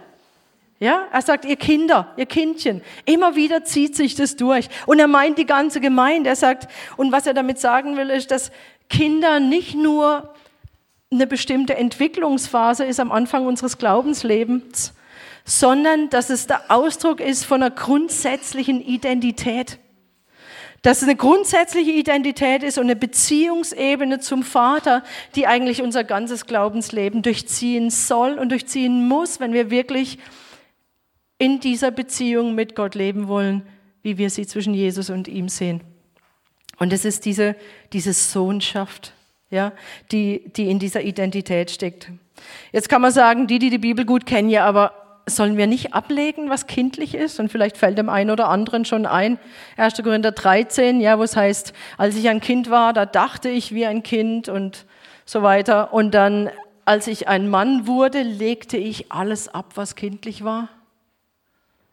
[0.79, 2.81] Ja, er sagt, ihr Kinder, ihr Kindchen.
[3.05, 4.67] Immer wieder zieht sich das durch.
[4.85, 6.29] Und er meint die ganze Gemeinde.
[6.29, 8.51] Er sagt, und was er damit sagen will, ist, dass
[8.89, 10.34] Kinder nicht nur
[11.11, 14.93] eine bestimmte Entwicklungsphase ist am Anfang unseres Glaubenslebens,
[15.45, 19.79] sondern dass es der Ausdruck ist von einer grundsätzlichen Identität.
[20.81, 25.03] Dass es eine grundsätzliche Identität ist und eine Beziehungsebene zum Vater,
[25.35, 30.19] die eigentlich unser ganzes Glaubensleben durchziehen soll und durchziehen muss, wenn wir wirklich
[31.37, 33.63] in dieser Beziehung mit Gott leben wollen,
[34.03, 35.81] wie wir sie zwischen Jesus und ihm sehen.
[36.77, 37.55] Und es ist diese,
[37.91, 39.14] diese Sohnschaft
[39.49, 39.71] ja,
[40.11, 42.09] die, die in dieser Identität steckt.
[42.71, 45.93] Jetzt kann man sagen, die, die die Bibel gut kennen, ja, aber sollen wir nicht
[45.93, 47.39] ablegen, was kindlich ist?
[47.39, 49.39] Und vielleicht fällt dem einen oder anderen schon ein,
[49.77, 50.01] 1.
[50.03, 53.85] Korinther 13, ja, wo es heißt, als ich ein Kind war, da dachte ich wie
[53.85, 54.85] ein Kind und
[55.25, 55.93] so weiter.
[55.93, 56.49] Und dann,
[56.85, 60.69] als ich ein Mann wurde, legte ich alles ab, was kindlich war.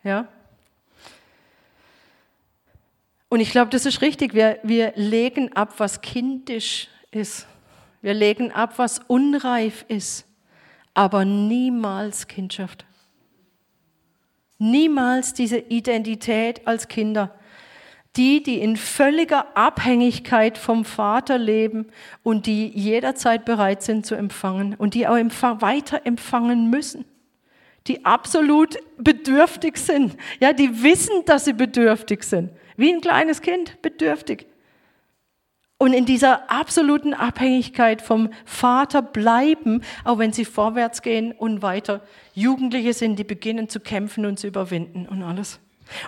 [0.05, 0.29] Ja.
[3.31, 4.35] Und ich glaube, das ist richtig.
[4.35, 7.47] Wir, wir legen ab, was kindisch ist.
[8.01, 10.27] Wir legen ab, was unreif ist,
[10.93, 12.85] aber niemals Kindschaft.
[14.59, 17.35] Niemals diese Identität als Kinder.
[18.17, 21.87] Die, die in völliger Abhängigkeit vom Vater leben
[22.23, 27.05] und die jederzeit bereit sind zu empfangen und die auch weiter empfangen müssen.
[27.89, 30.17] die absolut bedürftig sind.
[30.39, 32.51] Ja, die wissen, dass sie bedürftig sind.
[32.77, 34.47] Wie ein kleines Kind, bedürftig.
[35.83, 42.03] Und in dieser absoluten Abhängigkeit vom Vater bleiben, auch wenn sie vorwärts gehen und weiter
[42.35, 45.59] Jugendliche sind, die beginnen zu kämpfen und zu überwinden und alles.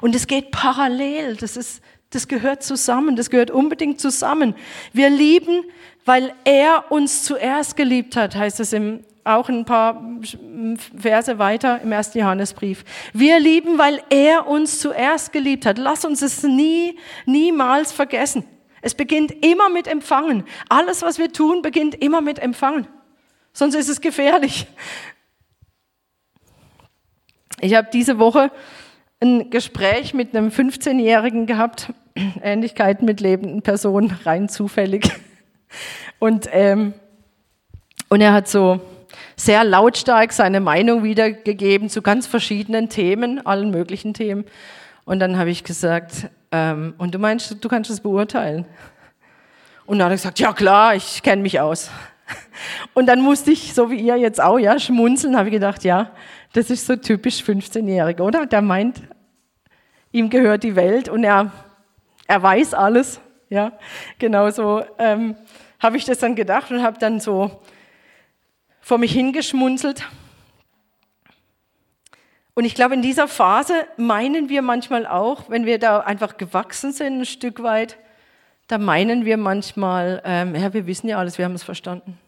[0.01, 4.55] Und es geht parallel, das, ist, das gehört zusammen, das gehört unbedingt zusammen.
[4.93, 5.65] Wir lieben,
[6.05, 10.07] weil er uns zuerst geliebt hat, heißt es im auch ein paar
[10.97, 12.85] Verse weiter im ersten Johannesbrief.
[13.15, 15.79] Wir lieben, weil er uns zuerst geliebt hat.
[15.79, 18.45] Lass uns es nie, niemals vergessen.
[18.85, 20.44] Es beginnt immer mit Empfangen.
[20.68, 22.87] Alles, was wir tun, beginnt immer mit Empfangen.
[23.55, 24.66] Sonst ist es gefährlich.
[27.62, 28.51] Ich habe diese Woche
[29.23, 31.94] ein Gespräch mit einem 15-Jährigen gehabt,
[32.42, 35.11] Ähnlichkeiten mit lebenden Personen, rein zufällig.
[36.18, 36.92] Und, ähm,
[38.11, 38.83] und er hat so
[39.35, 44.44] sehr lautstark seine Meinung wiedergegeben zu ganz verschiedenen Themen, allen möglichen Themen.
[45.07, 48.64] Und dann habe ich gesagt, ähm, und du meinst, du kannst das beurteilen?
[49.87, 51.90] Und dann hat er gesagt, ja klar, ich kenne mich aus.
[52.95, 56.12] Und dann musste ich, so wie ihr jetzt auch, ja, schmunzeln, habe ich gedacht, ja,
[56.53, 58.47] das ist so typisch 15-Jähriger, oder?
[58.47, 59.03] Der meint,
[60.12, 61.51] ihm gehört die Welt und er,
[62.29, 63.73] er weiß alles, ja.
[64.21, 65.35] Genauso ähm,
[65.81, 67.61] habe ich das dann gedacht und habe dann so
[68.81, 70.07] vor mich hingeschmunzelt.
[72.55, 76.93] Und ich glaube, in dieser Phase meinen wir manchmal auch, wenn wir da einfach gewachsen
[76.93, 77.99] sind, ein Stück weit,
[78.69, 82.19] da meinen wir manchmal, ähm, ja, wir wissen ja alles, wir haben es verstanden.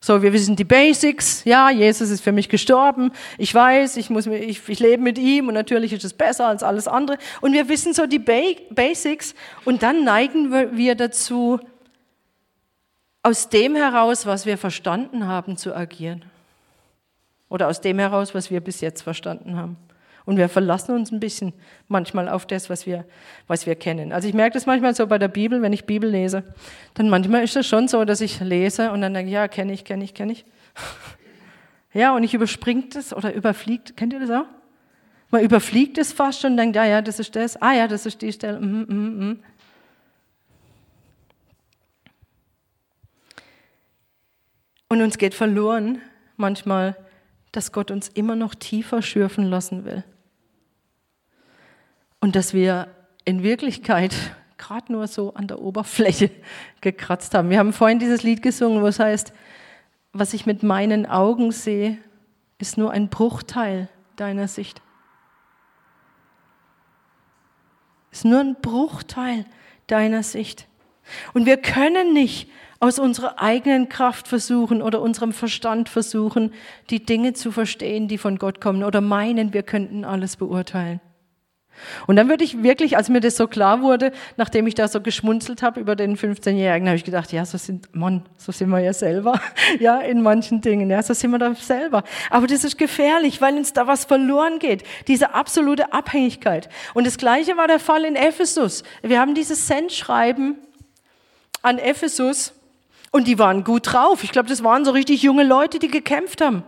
[0.00, 1.44] So, wir wissen die Basics.
[1.44, 3.10] Ja, Jesus ist für mich gestorben.
[3.36, 6.62] Ich weiß, ich, muss, ich, ich lebe mit ihm und natürlich ist es besser als
[6.62, 7.18] alles andere.
[7.40, 8.40] Und wir wissen so die ba
[8.70, 11.58] Basics und dann neigen wir dazu,
[13.24, 16.24] aus dem heraus, was wir verstanden haben, zu agieren.
[17.48, 19.76] Oder aus dem heraus, was wir bis jetzt verstanden haben.
[20.26, 21.54] Und wir verlassen uns ein bisschen
[21.88, 23.06] manchmal auf das, was wir,
[23.46, 24.12] was wir kennen.
[24.12, 26.44] Also ich merke das manchmal so bei der Bibel, wenn ich Bibel lese.
[26.92, 29.84] Dann manchmal ist es schon so, dass ich lese und dann denke, ja, kenne ich,
[29.84, 30.44] kenne ich, kenne ich.
[31.94, 34.44] Ja, und ich überspringe das oder überfliegt, kennt ihr das auch?
[35.30, 37.60] Man überfliegt es fast und denkt, ja, ja, das ist das.
[37.60, 38.60] Ah ja, das ist die Stelle.
[38.60, 39.42] Mm, mm, mm.
[44.90, 46.00] Und uns geht verloren
[46.36, 46.96] manchmal,
[47.52, 50.04] dass Gott uns immer noch tiefer schürfen lassen will.
[52.20, 52.88] Und dass wir
[53.24, 54.14] in Wirklichkeit
[54.58, 56.30] gerade nur so an der Oberfläche
[56.80, 57.50] gekratzt haben.
[57.50, 59.32] Wir haben vorhin dieses Lied gesungen, wo es heißt,
[60.12, 61.98] was ich mit meinen Augen sehe,
[62.58, 64.82] ist nur ein Bruchteil deiner Sicht.
[68.10, 69.44] Ist nur ein Bruchteil
[69.86, 70.66] deiner Sicht.
[71.34, 72.48] Und wir können nicht
[72.80, 76.52] aus unserer eigenen Kraft versuchen oder unserem Verstand versuchen,
[76.90, 81.00] die Dinge zu verstehen, die von Gott kommen oder meinen, wir könnten alles beurteilen.
[82.06, 85.00] Und dann würde ich wirklich, als mir das so klar wurde, nachdem ich da so
[85.00, 88.80] geschmunzelt habe über den 15-Jährigen, habe ich gedacht, ja, so sind, Mann, so sind wir
[88.80, 89.40] ja selber,
[89.80, 92.02] ja, in manchen Dingen, ja, so sind wir da selber.
[92.30, 96.68] Aber das ist gefährlich, weil uns da was verloren geht, diese absolute Abhängigkeit.
[96.94, 98.82] Und das Gleiche war der Fall in Ephesus.
[99.02, 100.56] Wir haben dieses Sendschreiben
[101.62, 102.52] an Ephesus
[103.10, 104.24] und die waren gut drauf.
[104.24, 106.62] Ich glaube, das waren so richtig junge Leute, die gekämpft haben.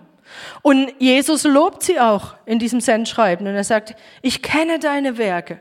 [0.62, 3.46] Und Jesus lobt sie auch in diesem Sendschreiben.
[3.46, 5.58] Und er sagt, ich kenne deine Werke.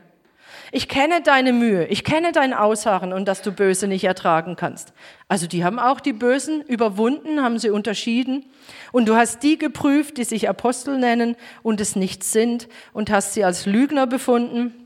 [0.72, 1.86] Ich kenne deine Mühe.
[1.86, 4.92] Ich kenne dein Ausharren und dass du Böse nicht ertragen kannst.
[5.26, 8.46] Also die haben auch die Bösen überwunden, haben sie unterschieden.
[8.92, 13.34] Und du hast die geprüft, die sich Apostel nennen und es nicht sind und hast
[13.34, 14.79] sie als Lügner befunden.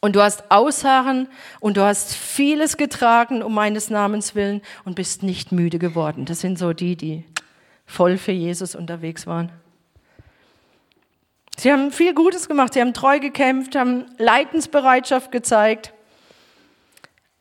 [0.00, 1.28] Und du hast Ausharren
[1.60, 6.24] und du hast vieles getragen um meines Namens willen und bist nicht müde geworden.
[6.24, 7.24] Das sind so die, die
[7.84, 9.50] voll für Jesus unterwegs waren.
[11.56, 15.92] Sie haben viel Gutes gemacht, sie haben treu gekämpft, haben Leidensbereitschaft gezeigt.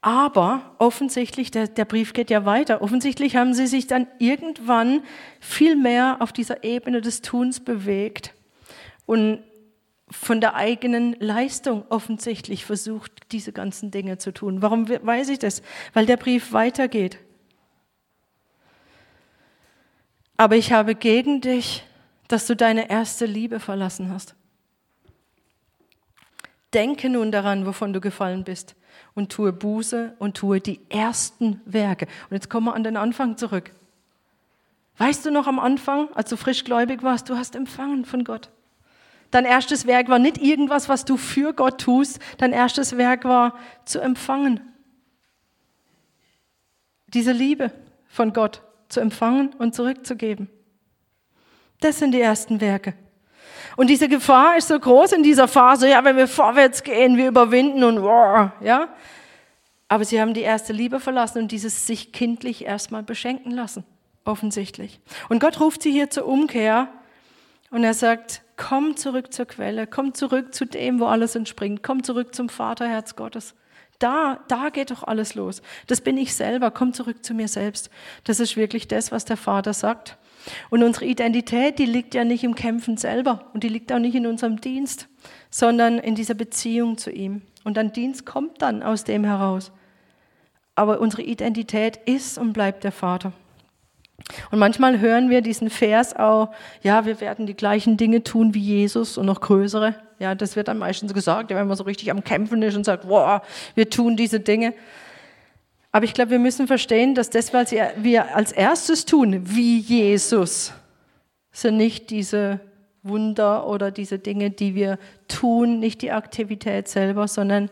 [0.02, 5.04] Aber offensichtlich, der, der, Brief geht ja weiter, offensichtlich haben sie sich dann irgendwann
[5.40, 8.34] viel mehr auf dieser Ebene des Tuns bewegt
[9.06, 9.44] und
[10.10, 14.62] von der eigenen Leistung offensichtlich versucht, diese ganzen Dinge zu tun.
[14.62, 15.62] Warum weiß ich das?
[15.94, 17.20] Weil der Brief weitergeht.
[20.38, 21.84] Aber ich habe gegen dich,
[22.28, 24.36] dass du deine erste Liebe verlassen hast.
[26.74, 28.76] Denke nun daran, wovon du gefallen bist,
[29.14, 32.06] und tue Buße und tue die ersten Werke.
[32.30, 33.72] Und jetzt kommen wir an den Anfang zurück.
[34.98, 38.50] Weißt du noch am Anfang, als du frischgläubig warst, du hast empfangen von Gott.
[39.32, 42.20] Dein erstes Werk war nicht irgendwas, was du für Gott tust.
[42.38, 44.62] Dein erstes Werk war zu empfangen.
[47.08, 47.72] Diese Liebe
[48.08, 50.50] von Gott zu empfangen und zurückzugeben.
[51.82, 52.94] Das sind die ersten Werke.
[53.76, 57.28] Und diese Gefahr ist so groß in dieser Phase, ja, wenn wir vorwärts gehen, wir
[57.28, 58.90] überwinden und wow, ja.
[59.88, 63.86] Aber sie haben die erste Liebe verlassen und dieses sich kindlich erstmal beschenken lassen,
[64.26, 65.00] offensichtlich.
[65.30, 66.90] Und Gott ruft sie hier zur Umkehr
[67.70, 72.04] und er sagt, komm zurück zur Quelle, komm zurück zu dem, wo alles entspringt, komm
[72.04, 73.56] zurück zum Vaterherz Gottes.
[74.00, 75.62] Da, da geht doch alles los.
[75.88, 76.70] Das bin ich selber.
[76.70, 77.90] Komm zurück zu mir selbst.
[78.26, 80.18] Das ist wirklich das, was der Vater sagt.
[80.70, 84.16] Und unsere Identität, die liegt ja nicht im Kämpfen selber und die liegt auch nicht
[84.16, 85.08] in unserem Dienst,
[85.50, 87.42] sondern in dieser Beziehung zu ihm.
[87.64, 89.72] Und ein Dienst kommt dann aus dem heraus.
[90.76, 93.34] Aber unsere Identität ist und bleibt der Vater.
[94.52, 96.50] Und manchmal hören wir diesen Vers auch,
[96.82, 99.96] ja, wir werden die gleichen Dinge tun wie Jesus und noch größere.
[100.20, 103.08] Ja, das wird dann meistens gesagt, wenn man so richtig am Kämpfen ist und sagt,
[103.08, 103.42] wow,
[103.76, 104.74] wir tun diese Dinge.
[105.92, 110.74] Aber ich glaube, wir müssen verstehen, dass das, was wir als erstes tun, wie Jesus,
[111.52, 112.60] sind nicht diese
[113.04, 117.70] Wunder oder diese Dinge, die wir tun, nicht die Aktivität selber, sondern,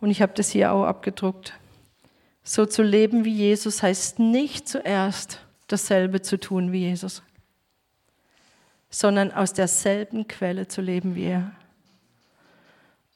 [0.00, 1.52] und ich habe das hier auch abgedruckt,
[2.42, 7.22] so zu leben wie Jesus heißt nicht zuerst dasselbe zu tun wie Jesus,
[8.90, 11.52] sondern aus derselben Quelle zu leben wie er.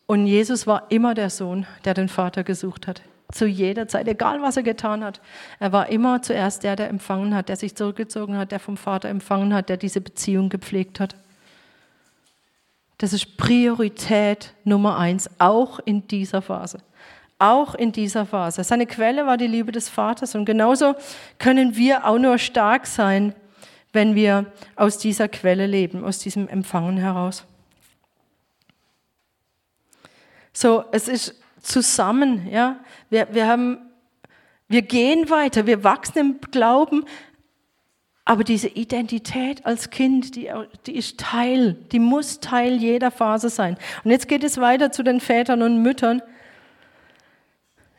[0.06, 3.02] Und Jesus war immer der Sohn, der den Vater gesucht hat.
[3.32, 5.20] Zu jeder Zeit, egal was er getan hat.
[5.60, 9.08] Er war immer zuerst der, der empfangen hat, der sich zurückgezogen hat, der vom Vater
[9.08, 11.14] empfangen hat, der diese Beziehung gepflegt hat.
[12.98, 16.80] Das ist Priorität Nummer eins, auch in dieser Phase.
[17.40, 18.62] Auch in dieser Phase.
[18.62, 20.34] Seine Quelle war die Liebe des Vaters.
[20.34, 20.94] Und genauso
[21.38, 23.34] können wir auch nur stark sein,
[23.92, 27.44] wenn wir aus dieser Quelle leben, aus diesem Empfangen heraus.
[30.52, 32.76] So, es ist zusammen, ja.
[33.08, 33.78] Wir, wir haben,
[34.68, 37.04] wir gehen weiter, wir wachsen im Glauben,
[38.26, 40.52] aber diese Identität als Kind, die,
[40.86, 43.76] die ist Teil, die muss Teil jeder Phase sein.
[44.04, 46.22] Und jetzt geht es weiter zu den Vätern und Müttern.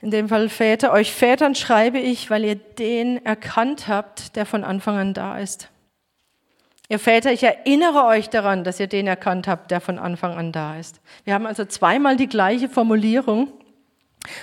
[0.01, 0.91] In dem Fall Väter.
[0.91, 5.69] Euch Vätern schreibe ich, weil ihr den erkannt habt, der von Anfang an da ist.
[6.89, 10.51] Ihr Väter, ich erinnere euch daran, dass ihr den erkannt habt, der von Anfang an
[10.51, 10.99] da ist.
[11.23, 13.53] Wir haben also zweimal die gleiche Formulierung.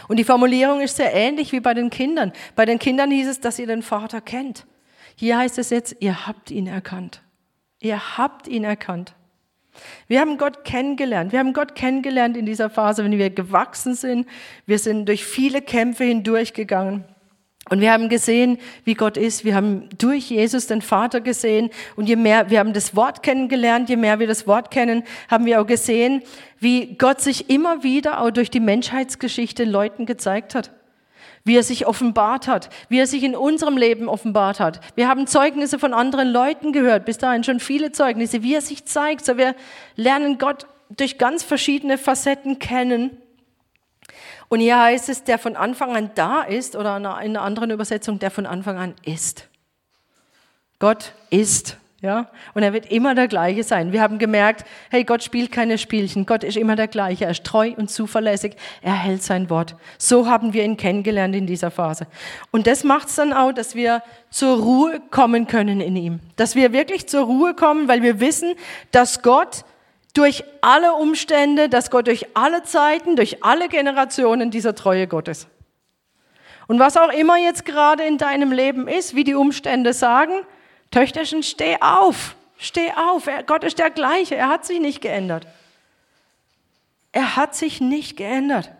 [0.08, 2.32] Und die Formulierung ist sehr ähnlich wie bei den Kindern.
[2.56, 4.66] Bei den Kindern hieß es, dass ihr den Vater kennt.
[5.14, 7.22] Hier heißt es jetzt, ihr habt ihn erkannt.
[7.80, 9.14] Ihr habt ihn erkannt.
[10.06, 11.32] Wir haben Gott kennengelernt.
[11.32, 14.26] Wir haben Gott kennengelernt in dieser Phase, wenn wir gewachsen sind.
[14.66, 17.04] Wir sind durch viele Kämpfe hindurchgegangen.
[17.70, 19.44] Und wir haben gesehen, wie Gott ist.
[19.44, 21.70] Wir haben durch Jesus den Vater gesehen.
[21.96, 25.44] Und je mehr, wir haben das Wort kennengelernt, je mehr wir das Wort kennen, haben
[25.44, 26.22] wir auch gesehen,
[26.58, 30.77] wie Gott sich immer wieder auch durch die Menschheitsgeschichte Leuten gezeigt hat.
[31.48, 34.80] Wie er sich offenbart hat, wie er sich in unserem Leben offenbart hat.
[34.96, 38.84] Wir haben Zeugnisse von anderen Leuten gehört, bis dahin schon viele Zeugnisse, wie er sich
[38.84, 39.24] zeigt.
[39.24, 39.54] So wir
[39.96, 43.16] lernen Gott durch ganz verschiedene Facetten kennen.
[44.48, 48.18] Und hier heißt es, der von Anfang an da ist, oder in einer anderen Übersetzung,
[48.18, 49.48] der von Anfang an ist.
[50.78, 51.78] Gott ist.
[52.00, 53.90] Ja, und er wird immer der gleiche sein.
[53.90, 56.26] Wir haben gemerkt, hey, Gott spielt keine Spielchen.
[56.26, 57.24] Gott ist immer der gleiche.
[57.24, 58.54] Er ist treu und zuverlässig.
[58.82, 59.74] Er hält sein Wort.
[59.98, 62.06] So haben wir ihn kennengelernt in dieser Phase.
[62.52, 66.20] Und das macht es dann auch, dass wir zur Ruhe kommen können in ihm.
[66.36, 68.54] Dass wir wirklich zur Ruhe kommen, weil wir wissen,
[68.92, 69.64] dass Gott
[70.14, 75.48] durch alle Umstände, dass Gott durch alle Zeiten, durch alle Generationen dieser Treue Gottes.
[76.68, 80.32] Und was auch immer jetzt gerade in deinem Leben ist, wie die Umstände sagen,
[80.90, 83.28] Töchterchen, steh auf, steh auf.
[83.46, 85.46] Gott ist der gleiche, er hat sich nicht geändert.
[87.12, 88.70] Er hat sich nicht geändert.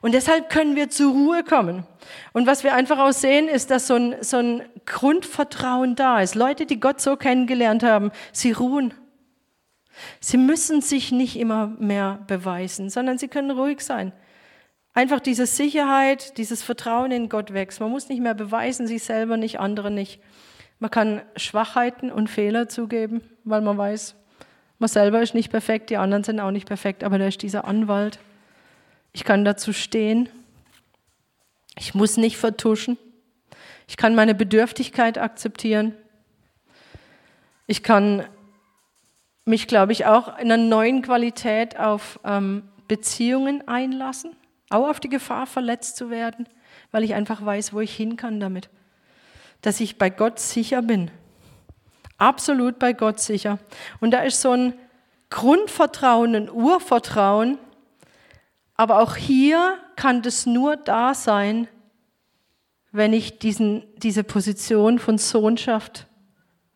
[0.00, 1.86] Und deshalb können wir zur Ruhe kommen.
[2.34, 6.34] Und was wir einfach auch sehen, ist, dass so ein, so ein Grundvertrauen da ist.
[6.34, 8.92] Leute, die Gott so kennengelernt haben, sie ruhen.
[10.20, 14.12] Sie müssen sich nicht immer mehr beweisen, sondern sie können ruhig sein.
[14.92, 17.80] Einfach diese Sicherheit, dieses Vertrauen in Gott wächst.
[17.80, 20.20] Man muss nicht mehr beweisen, sich selber nicht, andere nicht.
[20.78, 24.14] Man kann Schwachheiten und Fehler zugeben, weil man weiß,
[24.78, 27.64] man selber ist nicht perfekt, die anderen sind auch nicht perfekt, aber da ist dieser
[27.64, 28.18] Anwalt.
[29.12, 30.28] Ich kann dazu stehen.
[31.78, 32.98] Ich muss nicht vertuschen.
[33.86, 35.94] Ich kann meine Bedürftigkeit akzeptieren.
[37.66, 38.26] Ich kann
[39.44, 44.36] mich, glaube ich, auch in einer neuen Qualität auf ähm, Beziehungen einlassen,
[44.70, 46.48] auch auf die Gefahr, verletzt zu werden,
[46.90, 48.68] weil ich einfach weiß, wo ich hin kann damit.
[49.64, 51.10] Dass ich bei Gott sicher bin.
[52.18, 53.58] Absolut bei Gott sicher.
[54.00, 54.74] Und da ist so ein
[55.30, 57.58] Grundvertrauen, ein Urvertrauen.
[58.76, 61.66] Aber auch hier kann das nur da sein,
[62.92, 66.06] wenn ich diesen, diese Position von Sohnschaft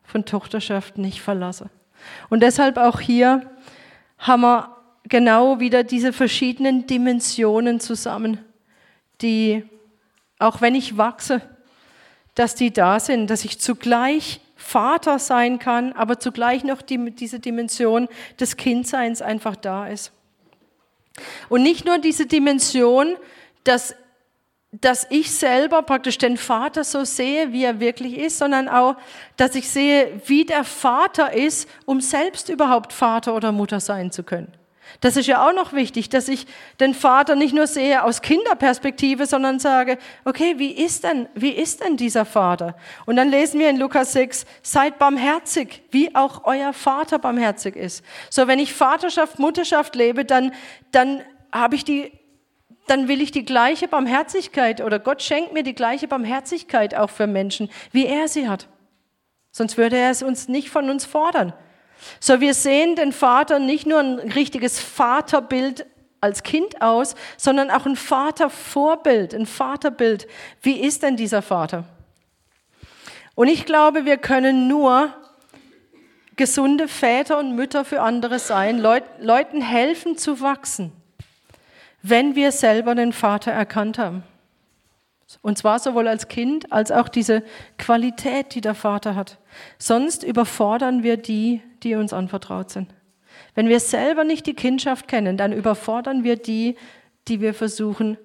[0.03, 1.69] von Tochterschaft nicht verlasse.
[2.31, 3.51] Und deshalb auch hier
[4.17, 8.39] haben wir genau wieder diese verschiedenen Dimensionen zusammen,
[9.21, 9.69] die,
[10.39, 11.43] auch wenn ich wachse,
[12.39, 17.41] dass die da sind, dass ich zugleich Vater sein kann, aber zugleich noch die, diese
[17.41, 18.07] Dimension
[18.39, 20.13] des Kindseins einfach da ist.
[21.49, 23.17] Und nicht nur diese Dimension,
[23.65, 23.97] dass,
[24.71, 28.95] dass ich selber praktisch den Vater so sehe, wie er wirklich ist, sondern auch,
[29.37, 34.23] dass ich sehe, wie der Vater ist, um selbst überhaupt Vater oder Mutter sein zu
[34.23, 34.53] können.
[35.01, 36.47] Das ist ja auch noch wichtig, dass ich
[36.81, 41.85] den Vater nicht nur sehe aus Kinderperspektive, sondern sage, okay, wie ist denn, wie ist
[41.85, 42.77] denn dieser Vater?
[43.07, 48.05] Und dann lesen wir in Lukas 6, seid barmherzig, wie auch euer Vater barmherzig ist.
[48.31, 50.53] So, wenn ich Vaterschaft, Mutterschaft lebe, dann,
[50.91, 51.23] dann
[51.53, 52.13] habe ich die,
[52.87, 57.27] dann will ich die gleiche Barmherzigkeit oder Gott schenkt mir die gleiche Barmherzigkeit auch für
[57.27, 58.69] Menschen, wie er sie hat.
[59.51, 61.53] Sonst würde er es uns nicht von uns fordern.
[62.21, 65.87] So, wir sehen den Vater nicht nur ein richtiges Vaterbild
[66.21, 70.27] als Kind aus, sondern auch ein Vatervorbild, ein Vaterbild.
[70.63, 71.85] Wie ist denn dieser Vater?
[73.35, 75.15] Und ich glaube, wir können nur
[76.37, 80.93] gesunde Väter und Mütter für andere sein, Leut, Leuten helfen zu wachsen,
[82.03, 84.23] wenn wir selber den Vater erkannt haben.
[85.43, 87.43] Und zwar sowohl als Kind als auch diese
[87.77, 89.39] Qualität, die der Vater hat.
[89.79, 92.95] Sonst überfordern wir die, die uns anvertraut sind.
[93.55, 96.77] Wenn wir selber nicht die Kindschaft kennen, dann überfordern wir die,
[97.29, 98.19] die wir versuchen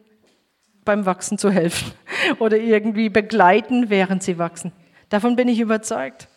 [0.85, 1.91] beim Wachsen zu helfen
[2.39, 4.71] oder irgendwie begleiten, während sie wachsen.
[5.09, 6.27] Davon bin ich überzeugt.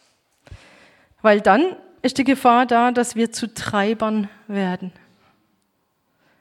[1.22, 4.92] Weil dann ist die Gefahr da, dass wir zu Treibern werden.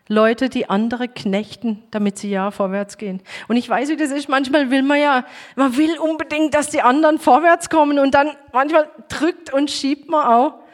[0.08, 3.22] Leute, die andere knechten, damit sie ja vorwärts gehen.
[3.48, 4.30] Und ich weiß, wie das ist.
[4.30, 8.88] Manchmal will man ja, man will unbedingt, dass die anderen vorwärts kommen und dann manchmal
[9.10, 10.65] drückt und schiebt man auch.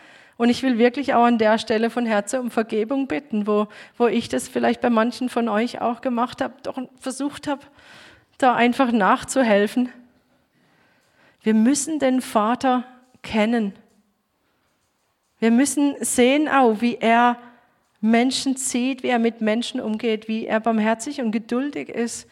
[0.42, 4.08] Und ich will wirklich auch an der Stelle von Herzen um Vergebung bitten, wo, wo
[4.08, 7.62] ich das vielleicht bei manchen von euch auch gemacht habe, doch versucht habe,
[8.40, 9.90] da einfach nachzuhelfen.
[11.44, 12.86] Wir müssen den Vater
[13.22, 13.74] kennen.
[15.38, 17.38] Wir müssen sehen auch, wie er
[18.00, 22.28] Menschen sieht, wie er mit Menschen umgeht, wie er barmherzig und geduldig ist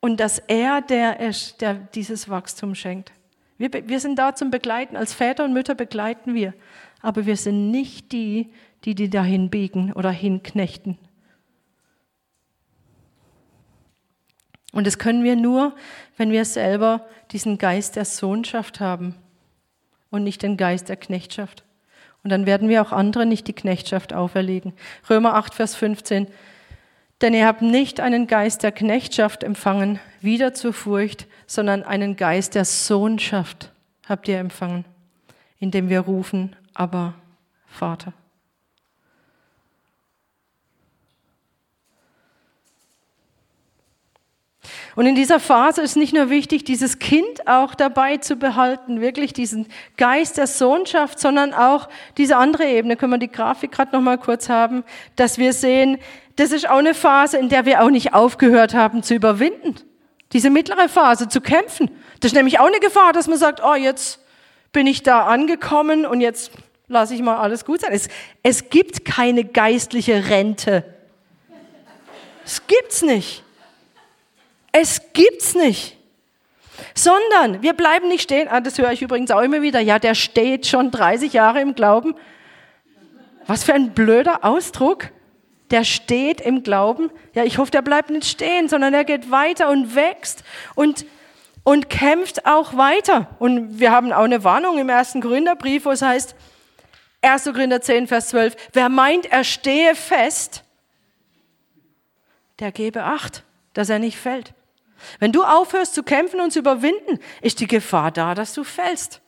[0.00, 3.12] und dass er der ist, der dieses Wachstum schenkt.
[3.58, 6.54] Wir, wir sind da zum Begleiten, als Väter und Mütter begleiten wir,
[7.00, 8.50] aber wir sind nicht die,
[8.84, 10.98] die die dahin biegen oder hinknechten.
[14.72, 15.76] Und das können wir nur,
[16.16, 19.14] wenn wir selber diesen Geist der Sohnschaft haben
[20.10, 21.64] und nicht den Geist der Knechtschaft.
[22.24, 24.72] Und dann werden wir auch anderen nicht die Knechtschaft auferlegen.
[25.08, 26.26] Römer 8, Vers 15.
[27.24, 32.54] Denn ihr habt nicht einen Geist der Knechtschaft empfangen, wieder zur Furcht, sondern einen Geist
[32.54, 33.72] der Sohnschaft
[34.06, 34.84] habt ihr empfangen,
[35.58, 37.14] indem wir rufen, aber
[37.66, 38.12] Vater.
[44.96, 49.32] Und in dieser Phase ist nicht nur wichtig, dieses Kind auch dabei zu behalten, wirklich
[49.32, 49.66] diesen
[49.96, 54.18] Geist der Sohnschaft, sondern auch diese andere Ebene, können wir die Grafik gerade noch mal
[54.18, 54.84] kurz haben,
[55.16, 55.98] dass wir sehen,
[56.36, 59.76] das ist auch eine Phase, in der wir auch nicht aufgehört haben zu überwinden.
[60.32, 61.90] Diese mittlere Phase zu kämpfen.
[62.20, 64.20] Das ist nämlich auch eine Gefahr, dass man sagt, oh, jetzt
[64.72, 66.50] bin ich da angekommen und jetzt
[66.88, 67.92] lasse ich mal alles gut sein.
[67.92, 68.08] Es,
[68.42, 70.84] es gibt keine geistliche Rente.
[72.44, 73.44] Es gibt's nicht.
[74.72, 75.96] Es gibt's nicht.
[76.94, 78.48] Sondern wir bleiben nicht stehen.
[78.48, 79.78] Ah, das höre ich übrigens auch immer wieder.
[79.78, 82.16] Ja, der steht schon 30 Jahre im Glauben.
[83.46, 85.10] Was für ein blöder Ausdruck.
[85.74, 87.10] Der steht im Glauben.
[87.32, 90.44] Ja, ich hoffe, der bleibt nicht stehen, sondern er geht weiter und wächst
[90.76, 91.04] und,
[91.64, 93.34] und kämpft auch weiter.
[93.40, 96.36] Und wir haben auch eine Warnung im ersten Gründerbrief, wo es heißt,
[97.22, 97.46] 1.
[97.46, 100.62] Gründer 10, Vers 12, wer meint, er stehe fest,
[102.60, 104.54] der gebe Acht, dass er nicht fällt.
[105.18, 109.20] Wenn du aufhörst zu kämpfen und zu überwinden, ist die Gefahr da, dass du fällst.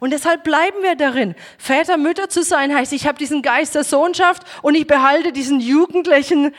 [0.00, 1.34] Und deshalb bleiben wir darin.
[1.58, 5.60] Väter, Mütter zu sein heißt, ich habe diesen Geist der Sohnschaft und ich behalte diesen
[5.60, 6.54] jugendlichen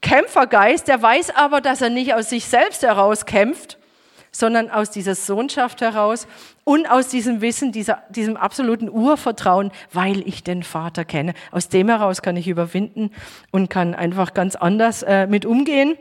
[0.00, 3.78] Kämpfergeist, der weiß aber, dass er nicht aus sich selbst heraus kämpft,
[4.32, 6.26] sondern aus dieser Sohnschaft heraus
[6.64, 11.34] und aus diesem Wissen, dieser, diesem absoluten Urvertrauen, weil ich den Vater kenne.
[11.50, 13.10] Aus dem heraus kann ich überwinden
[13.50, 15.96] und kann einfach ganz anders äh, mit umgehen.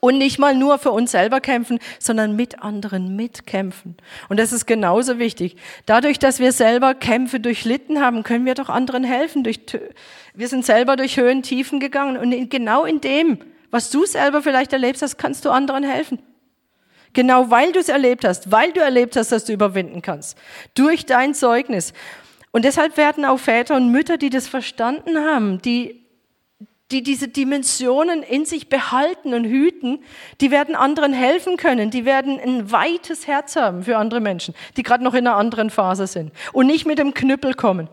[0.00, 3.96] Und nicht mal nur für uns selber kämpfen, sondern mit anderen mitkämpfen.
[4.28, 5.56] Und das ist genauso wichtig.
[5.86, 9.44] Dadurch, dass wir selber Kämpfe durchlitten haben, können wir doch anderen helfen.
[10.34, 12.16] wir sind selber durch Höhen, Tiefen gegangen.
[12.16, 13.38] Und genau in dem,
[13.70, 16.20] was du selber vielleicht erlebst hast, kannst du anderen helfen.
[17.12, 20.36] Genau weil du es erlebt hast, weil du erlebt hast, dass du überwinden kannst.
[20.74, 21.92] Durch dein Zeugnis.
[22.50, 26.04] Und deshalb werden auch Väter und Mütter, die das verstanden haben, die,
[26.90, 30.02] die diese Dimensionen in sich behalten und hüten,
[30.40, 31.90] die werden anderen helfen können.
[31.90, 35.70] Die werden ein weites Herz haben für andere Menschen, die gerade noch in einer anderen
[35.70, 37.88] Phase sind und nicht mit dem Knüppel kommen.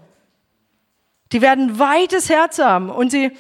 [1.34, 3.32] Die werden weites Herz haben und sie,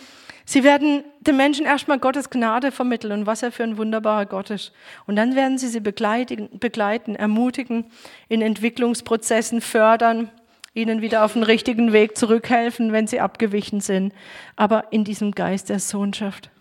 [0.44, 4.50] sie werden den Menschen erstmal Gottes Gnade vermitteln und was er für ein wunderbarer Gott
[4.50, 4.74] ist.
[5.08, 7.86] Und dann werden sie sie begleiten, begleiten ermutigen,
[8.28, 10.30] in Entwicklungsprozessen fördern,
[10.76, 14.14] ihnen wieder auf den richtigen Weg zurückhelfen, wenn sie abgewichen sind,
[14.56, 16.52] aber in diesem Geist der Sohnschaft.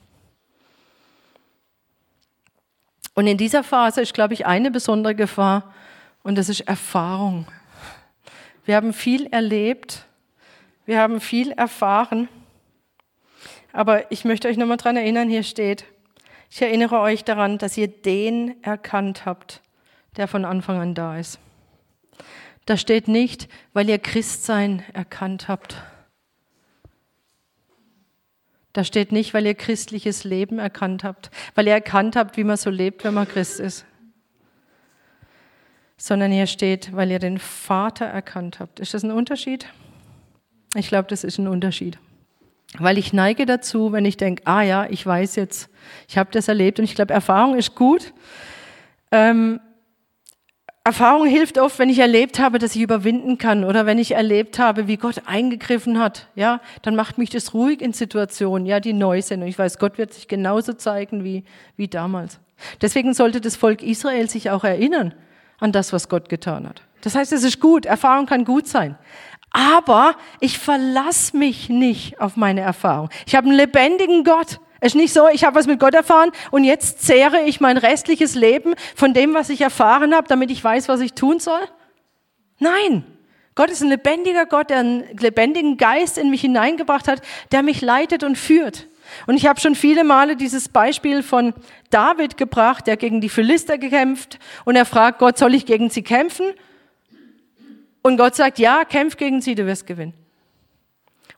[3.15, 5.75] Und in dieser Phase ist, glaube ich, eine besondere Gefahr
[6.23, 7.47] und das ist Erfahrung.
[8.65, 10.07] Wir haben viel erlebt,
[10.87, 12.29] wir haben viel erfahren,
[13.73, 15.85] aber ich möchte euch nochmal daran erinnern, hier steht,
[16.51, 19.61] ich erinnere euch daran, dass ihr den erkannt habt,
[20.17, 21.41] der von Anfang an da ist.
[22.67, 25.77] Da steht nicht, weil ihr Christsein erkannt habt.
[28.73, 32.57] Da steht nicht, weil ihr christliches Leben erkannt habt, weil ihr erkannt habt, wie man
[32.57, 33.85] so lebt, wenn man Christ ist.
[35.97, 38.81] Sondern hier steht, weil ihr den Vater erkannt habt.
[38.81, 39.69] Ist das ein Unterschied?
[40.75, 41.99] Ich glaube, das ist ein Unterschied.
[42.79, 45.71] Weil ich neige dazu, wenn ich denke, ah ja, ich weiß jetzt,
[46.09, 48.13] ich habe das erlebt und ich glaube, Erfahrung ist gut.
[49.13, 49.61] Ähm,
[50.87, 54.59] Erfahrung hilft oft, wenn ich erlebt habe, dass ich überwinden kann oder wenn ich erlebt
[54.59, 56.29] habe, wie Gott eingegriffen hat.
[56.35, 59.41] Ja, dann macht mich das ruhig in Situationen, ja, die neu sind.
[59.41, 61.45] Und ich weiß, Gott wird sich genauso zeigen wie,
[61.79, 62.39] wie damals.
[62.83, 65.15] Deswegen sollte das Volk Israel sich auch erinnern
[65.59, 66.83] an das, was Gott getan hat.
[67.01, 67.87] Das heißt, es ist gut.
[67.87, 68.99] Erfahrung kann gut sein.
[69.51, 73.09] Aber ich verlasse mich nicht auf meine Erfahrung.
[73.27, 74.61] Ich habe einen lebendigen Gott.
[74.85, 77.79] Es ist nicht so, ich habe was mit Gott erfahren und jetzt zehre ich mein
[77.79, 81.63] restliches Leben von dem, was ich erfahren habe, damit ich weiß, was ich tun soll.
[82.59, 83.03] Nein,
[83.55, 87.81] Gott ist ein lebendiger Gott, der einen lebendigen Geist in mich hineingebracht hat, der mich
[87.81, 88.87] leitet und führt.
[89.27, 91.55] Und ich habe schon viele Male dieses Beispiel von
[91.89, 96.03] David gebracht, der gegen die Philister gekämpft und er fragt Gott, soll ich gegen sie
[96.03, 96.45] kämpfen?
[98.03, 100.24] Und Gott sagt, ja, kämpf gegen sie, du wirst gewinnen.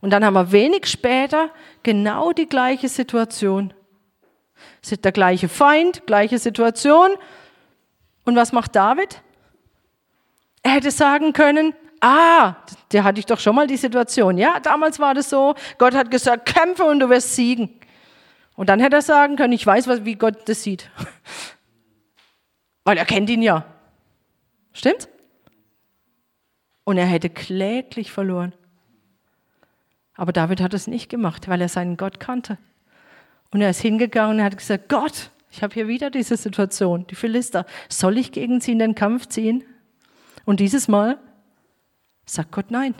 [0.00, 1.50] Und dann haben wir wenig später
[1.82, 3.72] genau die gleiche Situation.
[4.82, 7.10] Es ist der gleiche Feind, gleiche Situation.
[8.24, 9.22] Und was macht David?
[10.62, 12.56] Er hätte sagen können, ah,
[12.92, 14.38] der hatte ich doch schon mal die Situation.
[14.38, 15.54] Ja, damals war das so.
[15.78, 17.80] Gott hat gesagt, kämpfe und du wirst siegen.
[18.54, 20.90] Und dann hätte er sagen können, ich weiß, wie Gott das sieht.
[22.84, 23.64] Weil er kennt ihn ja.
[24.72, 25.08] Stimmt's?
[26.84, 28.54] Und er hätte kläglich verloren.
[30.16, 32.58] Aber David hat es nicht gemacht, weil er seinen Gott kannte.
[33.50, 37.14] Und er ist hingegangen und hat gesagt, Gott, ich habe hier wieder diese Situation, die
[37.14, 39.64] Philister, soll ich gegen sie in den Kampf ziehen?
[40.44, 41.18] Und dieses Mal
[42.24, 42.94] sagt Gott nein.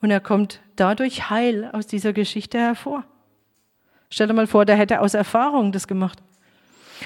[0.00, 3.04] Und er kommt dadurch heil aus dieser Geschichte hervor.
[4.10, 6.18] Stell dir mal vor, der hätte aus Erfahrung das gemacht.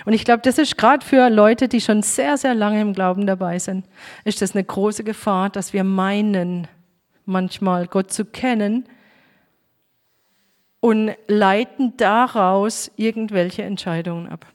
[0.04, 3.26] Und ich glaube, das ist gerade für Leute, die schon sehr, sehr lange im Glauben
[3.26, 3.86] dabei sind,
[4.24, 6.68] ist das eine große Gefahr, dass wir meinen,
[7.26, 8.84] manchmal Gott zu kennen
[10.80, 14.46] und leiten daraus irgendwelche Entscheidungen ab.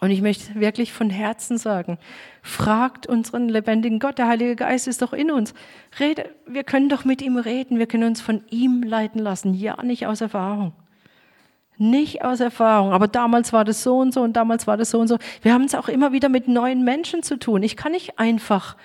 [0.00, 1.98] Und ich möchte wirklich von Herzen sagen,
[2.42, 5.54] fragt unseren lebendigen Gott, der Heilige Geist ist doch in uns.
[5.98, 9.82] Rede, wir können doch mit ihm reden, wir können uns von ihm leiten lassen, ja,
[9.82, 10.72] nicht aus Erfahrung.
[11.78, 15.00] Nicht aus Erfahrung, aber damals war das so und so und damals war das so
[15.00, 15.18] und so.
[15.42, 17.62] Wir haben es auch immer wieder mit neuen Menschen zu tun.
[17.62, 18.76] Ich kann nicht einfach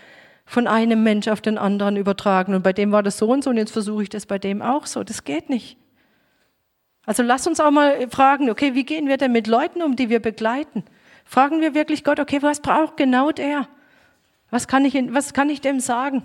[0.52, 2.54] von einem Mensch auf den anderen übertragen.
[2.54, 4.62] Und bei dem war das so und so und jetzt versuche ich das bei dem
[4.62, 5.02] auch so.
[5.02, 5.78] Das geht nicht.
[7.06, 10.10] Also lass uns auch mal fragen, okay, wie gehen wir denn mit Leuten um, die
[10.10, 10.84] wir begleiten?
[11.24, 13.70] Fragen wir wirklich Gott, okay, was braucht genau der?
[14.50, 16.22] Was kann ich, was kann ich dem sagen?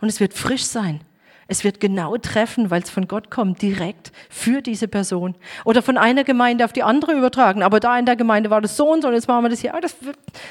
[0.00, 1.02] Und es wird frisch sein.
[1.46, 5.34] Es wird genau treffen, weil es von Gott kommt, direkt für diese Person.
[5.66, 7.62] Oder von einer Gemeinde auf die andere übertragen.
[7.62, 9.60] Aber da in der Gemeinde war das so und so und jetzt machen wir das
[9.60, 9.72] hier.
[9.72, 9.94] Aber das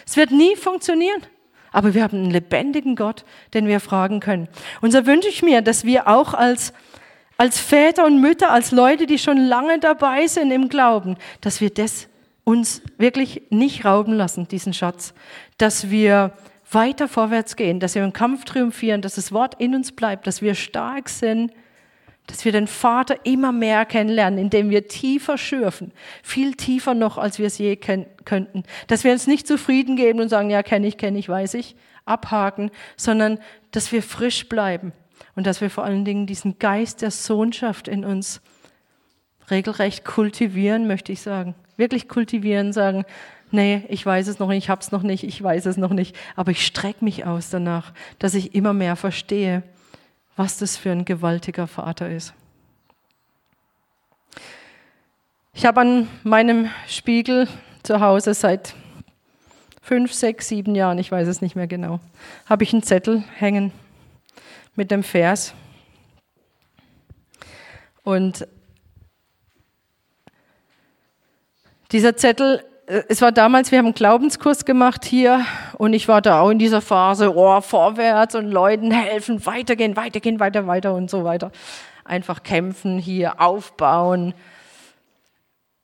[0.06, 1.24] das wird nie funktionieren.
[1.76, 4.48] Aber wir haben einen lebendigen Gott, den wir fragen können.
[4.80, 6.72] Und so wünsche ich mir, dass wir auch als,
[7.36, 11.70] als Väter und Mütter, als Leute, die schon lange dabei sind im Glauben, dass wir
[11.70, 12.08] das
[12.46, 15.14] uns wirklich nicht rauben lassen, diesen Schatz.
[15.58, 16.32] Dass wir
[16.72, 20.42] weiter vorwärts gehen, dass wir im Kampf triumphieren, dass das Wort in uns bleibt, dass
[20.42, 21.52] wir stark sind,
[22.28, 25.92] dass wir den Vater immer mehr kennenlernen, indem wir tiefer schürfen,
[26.24, 28.64] viel tiefer noch, als wir es je könnten.
[28.88, 31.76] Dass wir uns nicht zufrieden geben und sagen, ja, kenne ich, kenne ich, weiß ich,
[32.06, 33.40] abhaken, sondern
[33.72, 34.94] dass wir frisch bleiben
[35.36, 38.42] und dass wir vor allen Dingen diesen Geist der Sohnschaft in uns
[39.50, 41.56] regelrecht kultivieren, möchte ich sagen.
[41.78, 43.06] Wirklich kultivieren, sagen,
[43.52, 45.92] nee, ich weiß es noch nicht, ich habe es noch nicht, ich weiß es noch
[45.92, 49.64] nicht, aber ich strecke mich aus danach, dass ich immer mehr verstehe,
[50.36, 52.34] was das für ein gewaltiger Vater ist.
[55.54, 57.48] Ich habe an meinem Spiegel
[57.84, 58.76] zu Hause seit
[59.82, 62.00] fünf, sechs, sieben Jahren, ich weiß es nicht mehr genau,
[62.46, 63.72] habe ich einen Zettel hängen
[64.76, 65.54] mit dem Vers.
[68.04, 68.48] Und
[71.92, 75.46] dieser Zettel äh, es war damals, wir haben einen Glaubenskurs gemacht hier
[75.78, 80.40] und ich war da auch in dieser Phase, oh, vorwärts und Leuten helfen, weitergehen, weitergehen,
[80.40, 81.52] weiter, weiter und so weiter.
[82.04, 84.34] Einfach kämpfen hier, aufbauen.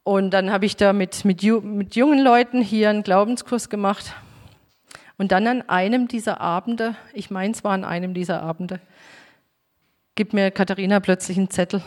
[0.04, 4.14] Und dann habe ich da mit, mit, mit jungen Leuten hier einen Glaubenskurs gemacht.
[5.18, 8.80] Und dann an einem dieser Abende, ich meine es war an einem dieser Abende,
[10.16, 11.82] gibt mir Katharina plötzlich einen Zettel,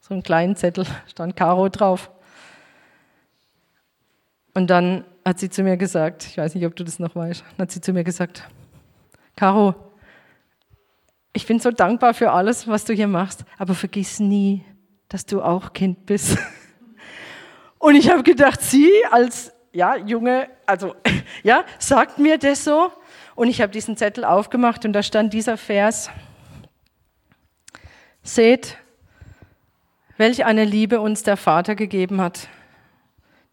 [0.00, 2.10] so einen kleinen Zettel, stand Caro drauf.
[4.54, 7.44] Und dann hat sie zu mir gesagt, ich weiß nicht, ob du das noch weißt,
[7.58, 8.48] hat sie zu mir gesagt,
[9.36, 9.74] Caro,
[11.32, 14.64] ich bin so dankbar für alles, was du hier machst, aber vergiss nie,
[15.08, 16.36] dass du auch Kind bist.
[17.78, 20.94] Und ich habe gedacht, sie als ja, Junge, also
[21.42, 22.92] ja, sagt mir das so.
[23.34, 26.10] Und ich habe diesen Zettel aufgemacht und da stand dieser Vers.
[28.22, 28.76] Seht,
[30.18, 32.48] welch eine Liebe uns der Vater gegeben hat,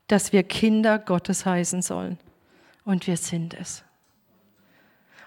[0.10, 2.18] dass wir Kinder Gottes heißen sollen.
[2.84, 3.84] Und wir sind es.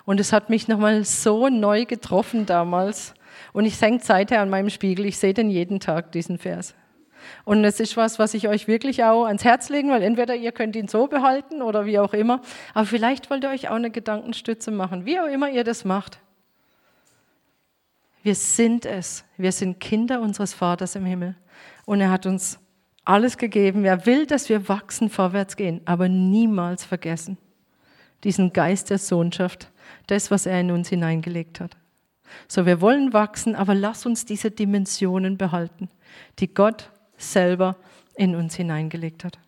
[0.05, 3.14] Und es hat mich nochmal so neu getroffen damals.
[3.53, 5.07] Und ich hänge seither an meinem Spiegel.
[5.07, 6.74] Ich sehe den jeden Tag, diesen Vers.
[7.45, 10.51] Und es ist was, was ich euch wirklich auch ans Herz legen, weil entweder ihr
[10.51, 12.41] könnt ihn so behalten oder wie auch immer.
[12.74, 16.18] Aber vielleicht wollt ihr euch auch eine Gedankenstütze machen, wie auch immer ihr das macht.
[18.24, 19.24] Wir sind es.
[19.37, 21.37] Wir sind Kinder unseres Vaters im Himmel.
[21.85, 22.59] Und er hat uns
[23.05, 23.84] alles gegeben.
[23.84, 27.38] Er will, dass wir wachsen, vorwärts gehen, aber niemals vergessen
[28.24, 29.70] diesen Geist der Sohnschaft,
[30.07, 31.76] das, was er in uns hineingelegt hat.
[32.48, 35.88] So, wir wollen wachsen, aber lass uns diese Dimensionen behalten,
[36.38, 37.76] die Gott selber
[38.14, 39.38] in uns hineingelegt hat.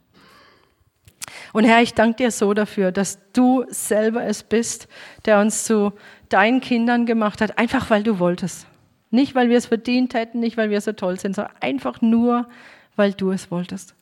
[1.53, 4.89] Und Herr, ich danke dir so dafür, dass du selber es bist,
[5.25, 5.93] der uns zu
[6.29, 8.67] deinen Kindern gemacht hat, einfach weil du wolltest.
[9.11, 12.49] Nicht, weil wir es verdient hätten, nicht, weil wir so toll sind, sondern einfach nur,
[12.97, 13.95] weil du es wolltest.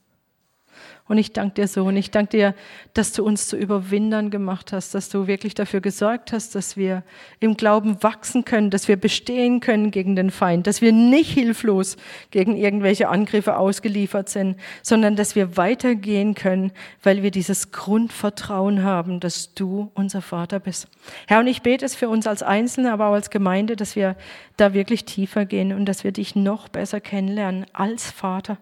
[1.09, 2.55] Und ich danke dir so und ich danke dir,
[2.95, 7.03] dass du uns zu Überwindern gemacht hast, dass du wirklich dafür gesorgt hast, dass wir
[7.41, 11.97] im Glauben wachsen können, dass wir bestehen können gegen den Feind, dass wir nicht hilflos
[12.31, 16.73] gegen irgendwelche Angriffe ausgeliefert sind, sondern dass wir weitergehen können,
[17.03, 20.89] weil wir dieses Grundvertrauen haben, dass du unser Vater bist.
[21.27, 24.17] Herr, und ich bete es für uns als Einzelne, aber auch als Gemeinde, dass wir
[24.57, 28.57] da wirklich tiefer gehen und dass wir dich noch besser kennenlernen als Vater.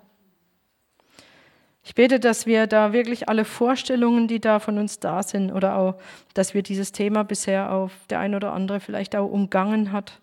[1.83, 5.77] Ich bete, dass wir da wirklich alle Vorstellungen, die da von uns da sind, oder
[5.77, 5.95] auch,
[6.35, 10.21] dass wir dieses Thema bisher auf der ein oder andere vielleicht auch umgangen hat,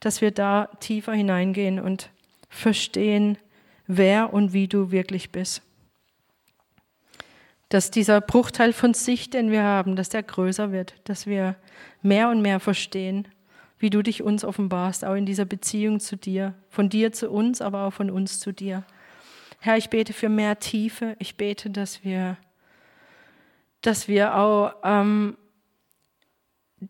[0.00, 2.10] dass wir da tiefer hineingehen und
[2.48, 3.38] verstehen,
[3.86, 5.62] wer und wie du wirklich bist.
[7.68, 11.56] Dass dieser Bruchteil von Sicht, den wir haben, dass der größer wird, dass wir
[12.02, 13.28] mehr und mehr verstehen,
[13.78, 17.60] wie du dich uns offenbarst, auch in dieser Beziehung zu dir, von dir zu uns,
[17.60, 18.84] aber auch von uns zu dir.
[19.60, 21.16] Herr, ich bete für mehr Tiefe.
[21.18, 22.36] Ich bete, dass wir,
[23.80, 25.36] dass wir auch, ähm,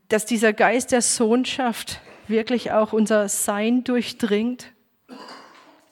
[0.09, 4.73] dass dieser Geist der Sohnschaft wirklich auch unser Sein durchdringt.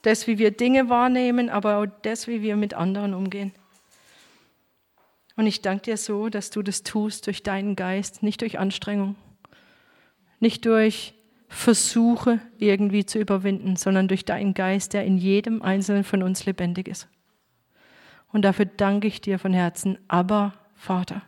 [0.03, 3.53] Das, wie wir Dinge wahrnehmen, aber auch das, wie wir mit anderen umgehen.
[5.35, 9.15] Und ich danke dir so, dass du das tust durch deinen Geist, nicht durch Anstrengung,
[10.39, 11.13] nicht durch
[11.47, 16.87] Versuche irgendwie zu überwinden, sondern durch deinen Geist, der in jedem Einzelnen von uns lebendig
[16.87, 17.07] ist.
[18.31, 21.21] Und dafür danke ich dir von Herzen, aber Vater,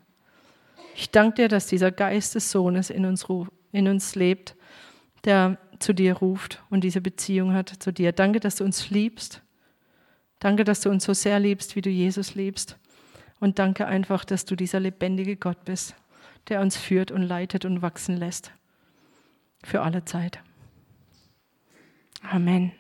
[0.96, 3.26] ich danke dir, dass dieser Geist des Sohnes in uns,
[3.72, 4.56] in uns lebt,
[5.24, 8.12] der zu dir ruft und diese Beziehung hat zu dir.
[8.12, 9.42] Danke, dass du uns liebst.
[10.40, 12.78] Danke, dass du uns so sehr liebst, wie du Jesus liebst.
[13.40, 15.96] Und danke einfach, dass du dieser lebendige Gott bist,
[16.50, 18.52] der uns führt und leitet und wachsen lässt
[19.64, 20.40] für alle Zeit.
[22.24, 22.72] Amen.